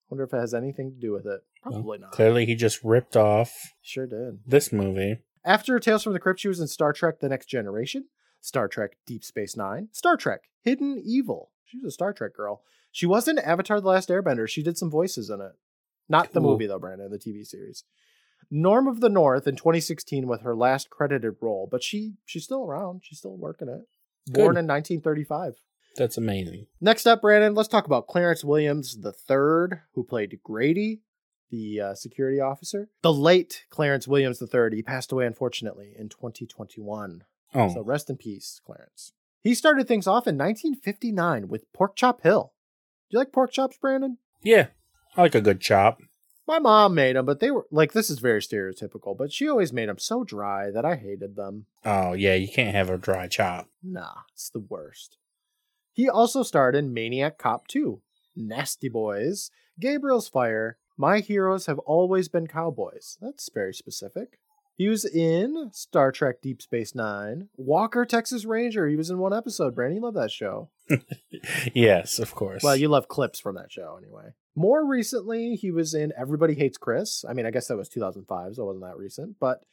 [0.09, 1.41] wonder if it has anything to do with it.
[1.61, 2.11] Probably not.
[2.11, 4.39] Clearly, he just ripped off Sure did.
[4.45, 5.17] this movie.
[5.43, 8.05] After Tales from the Crypt, she was in Star Trek The Next Generation,
[8.41, 11.51] Star Trek Deep Space Nine, Star Trek Hidden Evil.
[11.65, 12.61] She was a Star Trek girl.
[12.91, 14.47] She was in Avatar The Last Airbender.
[14.47, 15.51] She did some voices in it.
[16.07, 16.51] Not the Cool.
[16.51, 17.83] movie, though, Brandon, the TV series.
[18.51, 22.63] Norm of the North in 2016 with her last credited role, but she she's still
[22.63, 23.01] around.
[23.03, 23.81] She's still working it.
[24.31, 24.59] Born Good.
[24.59, 25.55] in 1935.
[25.95, 26.67] That's amazing.
[26.81, 31.01] Next up, Brandon, let's talk about Clarence Williams III, who played Grady,
[31.49, 32.89] the uh, security officer.
[33.01, 34.75] The late Clarence Williams III.
[34.75, 37.23] He passed away, unfortunately, in 2021.
[37.53, 39.13] Oh, So rest in peace, Clarence.
[39.43, 42.53] He started things off in 1959 with Pork Chop Hill.
[43.09, 44.17] Do you like pork chops, Brandon?
[44.43, 44.67] yeah.
[45.17, 46.01] I like a good chop.
[46.45, 49.71] My mom made them, but they were like this is very stereotypical, but she always
[49.71, 51.67] made them so dry that I hated them.
[51.85, 52.33] Oh, yeah.
[52.33, 53.69] You can't have a dry chop.
[53.81, 55.17] Nah, it's the worst.
[55.95, 58.01] He also starred in Maniac Cop 2,
[58.35, 63.17] Nasty Boys, Gabriel's Fire, My Heroes Have Always Been Cowboys.
[63.21, 64.37] That's very specific.
[64.75, 68.89] He was in Star Trek Deep Space Nine, Walker Texas Ranger.
[68.89, 69.73] He was in one episode.
[69.73, 70.69] Brandon, you love that show.
[71.73, 72.61] yes, of course.
[72.61, 74.33] Well, you love clips from that show anyway.
[74.53, 77.23] More recently, he was in Everybody Hates Chris.
[77.23, 79.37] I mean, I guess that was 2005, so it wasn't that recent.
[79.39, 79.63] But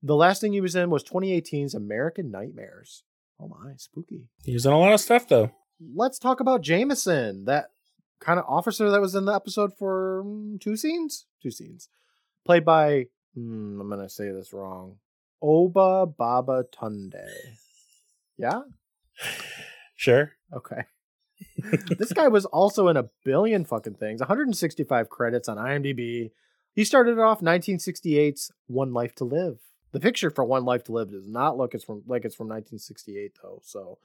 [0.00, 3.02] the last thing he was in was 2018's American Nightmares.
[3.40, 4.28] Oh my, spooky.
[4.44, 5.50] He was in a lot of stuff, though.
[5.94, 7.70] Let's talk about Jameson, that
[8.20, 11.26] kind of officer that was in the episode for mm, two scenes?
[11.42, 11.88] Two scenes.
[12.44, 13.06] Played by,
[13.36, 14.96] mm, I'm going to say this wrong,
[15.42, 17.28] Obba Babatundé.
[18.36, 18.62] Yeah?
[19.96, 20.32] Sure.
[20.52, 20.84] Okay.
[21.98, 24.20] this guy was also in a billion fucking things.
[24.20, 26.30] 165 credits on IMDb.
[26.74, 29.58] He started off 1968's One Life to Live.
[29.92, 32.48] The picture for One Life to Live does not look it's from like it's from
[32.48, 33.60] 1968 though.
[33.62, 33.98] So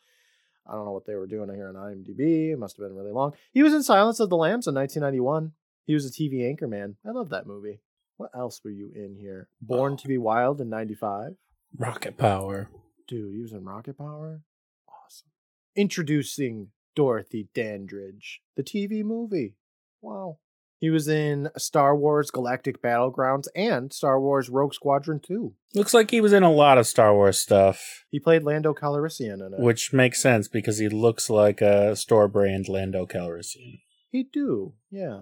[0.68, 2.51] I don't know what they were doing here on IMDb.
[2.51, 3.34] It must have been really long.
[3.53, 5.53] He was in Silence of the Lambs in 1991.
[5.86, 6.95] He was a TV anchorman.
[7.05, 7.80] I love that movie.
[8.18, 9.47] What else were you in here?
[9.61, 9.95] Born oh.
[9.97, 11.36] to be Wild in 95.
[11.78, 12.70] Rocket Power.
[13.07, 14.41] Dude, he was in Rocket Power.
[14.89, 15.30] Awesome.
[15.76, 19.55] Introducing Dorothy Dandridge, the TV movie.
[20.01, 20.39] Wow.
[20.80, 25.53] He was in Star Wars Galactic Battlegrounds and Star Wars Rogue Squadron 2.
[25.73, 29.36] Looks like he was in a lot of Star Wars stuff, He played Lando Calrissian
[29.45, 29.59] in it.
[29.59, 33.82] which makes sense because he looks like a store brand Lando Calrissian.
[34.11, 35.21] he do, yeah.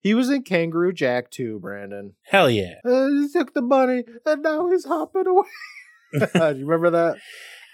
[0.00, 2.14] He was in Kangaroo Jack too, Brandon.
[2.24, 2.74] Hell yeah.
[2.84, 5.48] Uh, he took the bunny and now he's hopping away.
[6.14, 6.28] do
[6.58, 7.16] you remember that?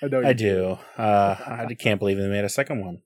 [0.03, 0.79] I know you I do.
[0.99, 1.37] Uh,
[1.69, 3.03] I can't believe they made a second one.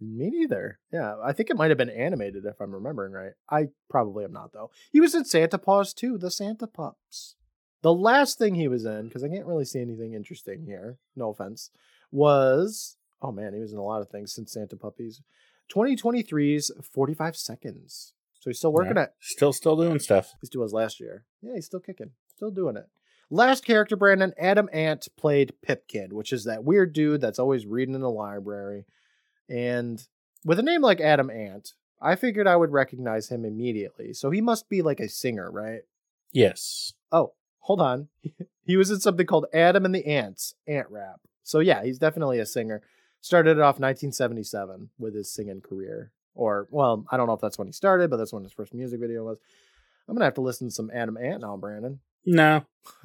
[0.00, 0.78] Me neither.
[0.92, 3.32] Yeah, I think it might have been animated if I'm remembering right.
[3.50, 4.70] I probably am not though.
[4.92, 7.36] He was in Santa Paws too, the Santa Pups.
[7.82, 11.30] The last thing he was in, because I can't really see anything interesting here, no
[11.30, 11.70] offense,
[12.10, 15.20] was oh man, he was in a lot of things since Santa Puppies.
[15.72, 18.14] 2023's 45 seconds.
[18.40, 19.04] So he's still working Yeah.
[19.04, 19.14] it.
[19.20, 20.34] Still, still doing stuff.
[20.40, 21.24] He's doing his last year.
[21.42, 22.12] Yeah, he's still kicking.
[22.34, 22.86] Still doing it.
[23.30, 27.94] Last character, Brandon, Adam Ant played Pipkin, which is that weird dude that's always reading
[27.94, 28.86] in the library.
[29.50, 30.02] And
[30.44, 34.12] with a name like Adam Ant, I figured I would recognize him immediately.
[34.14, 35.82] So he must be like a singer, right?
[36.32, 36.94] Yes.
[37.12, 38.08] Oh, hold on.
[38.64, 41.20] he was in something called Adam and the Ants, Ant Rap.
[41.42, 42.82] So yeah, he's definitely a singer.
[43.20, 46.12] Started it off 1977 with his singing career.
[46.34, 48.72] Or, well, I don't know if that's when he started, but that's when his first
[48.72, 49.38] music video was.
[50.08, 52.00] I'm going to have to listen to some Adam Ant now, Brandon.
[52.24, 52.64] No.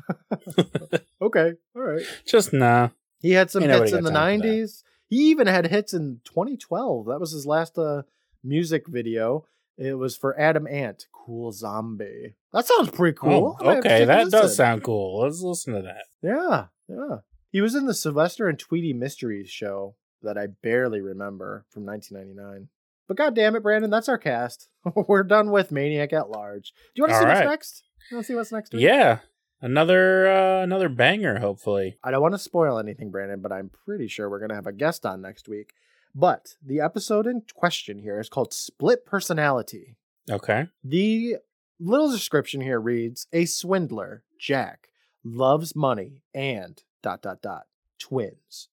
[1.21, 2.01] Okay, all right.
[2.27, 2.89] Just nah.
[3.21, 4.53] He had some Ain't hits in the time for that.
[4.53, 4.83] 90s.
[5.15, 7.05] He even had hits in 2012.
[7.05, 8.01] That was his last uh,
[8.43, 9.45] music video.
[9.77, 12.35] It was for Adam Ant, Cool Zombie.
[12.51, 13.55] That sounds pretty cool.
[13.57, 15.21] Oh, I might have to okay, that does sound cool.
[15.21, 16.03] Let's listen to that.
[16.21, 17.19] Yeah, yeah.
[17.49, 22.67] He was in the Sylvester and Tweety Mysteries show that I barely remember from 1999.
[23.07, 24.67] But god damn it, Brandon, that's our cast.
[25.07, 26.73] We're done with Maniac at Large.
[26.93, 27.35] Do you want to All see right.
[27.37, 27.83] what's next?
[28.11, 28.73] You want to see what's next?
[28.73, 28.81] week?
[28.81, 29.19] Yeah.
[29.61, 31.97] Another uh, another banger, hopefully.
[32.03, 34.67] I don't want to spoil anything, Brandon, but I'm pretty sure we're going to have
[34.67, 35.73] a guest on next week.
[36.13, 39.97] But the episode in question here is called Split Personality.
[40.29, 40.67] Okay.
[40.83, 41.37] The
[41.79, 44.89] little description here reads A swindler, Jack,
[45.23, 47.63] loves money and dot dot dot
[47.99, 48.69] twins.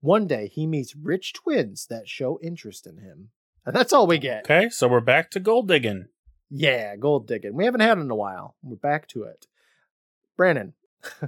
[0.00, 3.30] One day he meets rich twins that show interest in him.
[3.64, 4.44] And that's all we get.
[4.44, 6.06] Okay, so we're back to gold digging.
[6.50, 7.54] Yeah, gold digging.
[7.54, 8.56] We haven't had it in a while.
[8.60, 9.46] We're back to it.
[10.42, 10.72] Brandon,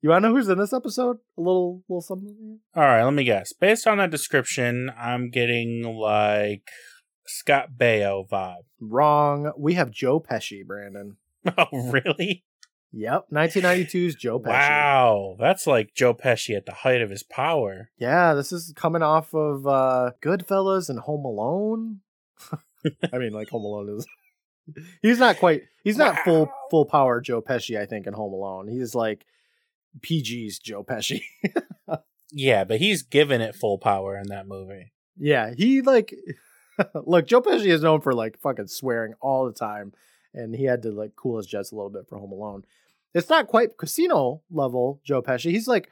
[0.00, 1.18] you want to know who's in this episode?
[1.36, 2.60] A little, little something.
[2.74, 3.52] All right, let me guess.
[3.52, 6.70] Based on that description, I'm getting like
[7.26, 8.62] Scott Baio vibe.
[8.80, 9.52] Wrong.
[9.58, 11.18] We have Joe Pesci, Brandon.
[11.58, 12.44] Oh, really?
[12.92, 14.48] Yep, 1992's Joe Pesci.
[14.48, 17.90] Wow, that's like Joe Pesci at the height of his power.
[17.98, 22.00] Yeah, this is coming off of uh Goodfellas and Home Alone.
[23.12, 24.06] I mean, like Home Alone is.
[25.02, 25.62] He's not quite.
[25.84, 27.78] He's not full full power Joe Pesci.
[27.78, 29.26] I think in Home Alone, he's like
[30.00, 31.22] PG's Joe Pesci.
[32.32, 34.92] Yeah, but he's given it full power in that movie.
[35.16, 36.12] yeah, he like.
[37.06, 39.92] look, Joe Pesci is known for like fucking swearing all the time,
[40.34, 42.64] and he had to like cool his jets a little bit for Home Alone.
[43.14, 45.52] It's not quite casino level Joe Pesci.
[45.52, 45.90] He's like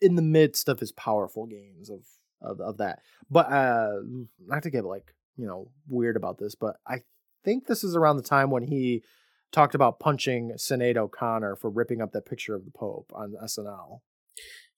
[0.00, 2.06] in the midst of his powerful games of
[2.40, 3.00] of, of that.
[3.30, 3.96] But uh
[4.46, 7.02] not to get like, you know, weird about this, but I
[7.44, 9.02] think this is around the time when he
[9.50, 14.00] talked about punching Sinead O'Connor for ripping up that picture of the Pope on SNL.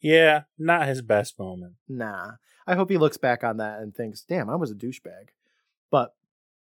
[0.01, 1.75] Yeah, not his best moment.
[1.89, 2.33] Nah.
[2.67, 5.31] I hope he looks back on that and thinks, damn, I was a douchebag.
[5.91, 6.15] But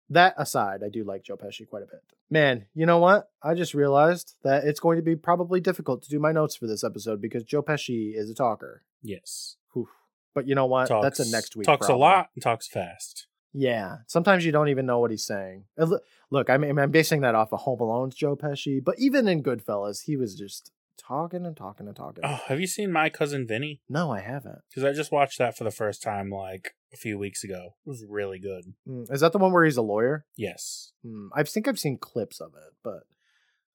[0.10, 2.02] that aside, I do like Joe Pesci quite a bit.
[2.30, 3.30] Man, you know what?
[3.42, 6.68] I just realized that it's going to be probably difficult to do my notes for
[6.68, 8.84] this episode because Joe Pesci is a talker.
[9.02, 9.58] Yes.
[9.74, 9.90] Whew.
[10.34, 10.88] But you know what?
[10.88, 11.66] Talks, That's a next week.
[11.66, 12.02] Talks problem.
[12.02, 13.28] a lot and talks fast.
[13.54, 13.98] Yeah.
[14.08, 15.66] Sometimes you don't even know what he's saying.
[15.78, 19.44] Look- I mean, I'm basing that off of Home Alone's Joe Pesci, but even in
[19.44, 22.24] Goodfellas, he was just talking and talking and talking.
[22.26, 23.82] Oh, have you seen My Cousin Vinny?
[23.90, 24.60] No, I haven't.
[24.70, 27.76] Because I just watched that for the first time like a few weeks ago.
[27.86, 28.74] It was really good.
[28.88, 30.26] Mm, Is that the one where he's a lawyer?
[30.36, 30.94] Yes.
[31.06, 33.04] Hmm, I think I've seen clips of it, but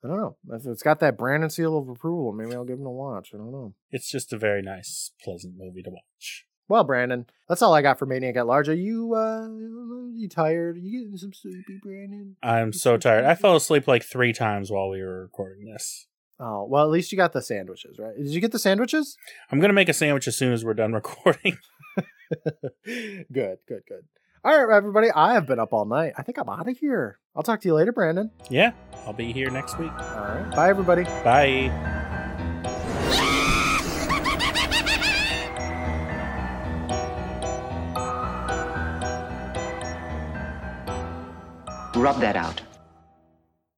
[0.05, 0.37] I don't know.
[0.51, 3.31] If it's got that Brandon seal of approval, maybe I'll give him a watch.
[3.35, 3.75] I don't know.
[3.91, 6.47] It's just a very nice, pleasant movie to watch.
[6.69, 8.69] Well, Brandon, that's all I got for Maniac at Large.
[8.69, 9.47] Are you uh
[10.15, 10.77] you tired?
[10.77, 12.37] Are you getting some sleepy, Brandon?
[12.43, 13.25] I'm so tired.
[13.25, 16.07] I fell asleep like three times while we were recording this.
[16.41, 18.17] Oh, well, at least you got the sandwiches, right?
[18.17, 19.17] Did you get the sandwiches?
[19.51, 21.59] I'm gonna make a sandwich as soon as we're done recording.
[22.85, 24.05] good, good, good.
[24.45, 25.11] All right, everybody.
[25.11, 26.13] I have been up all night.
[26.17, 27.19] I think I'm out of here.
[27.35, 28.31] I'll talk to you later, Brandon.
[28.51, 28.73] yeah,
[29.07, 29.91] I'll be here next week.
[29.93, 30.51] All right.
[30.55, 31.05] Bye, everybody.
[31.25, 31.71] Bye.
[41.99, 42.68] Rub that out.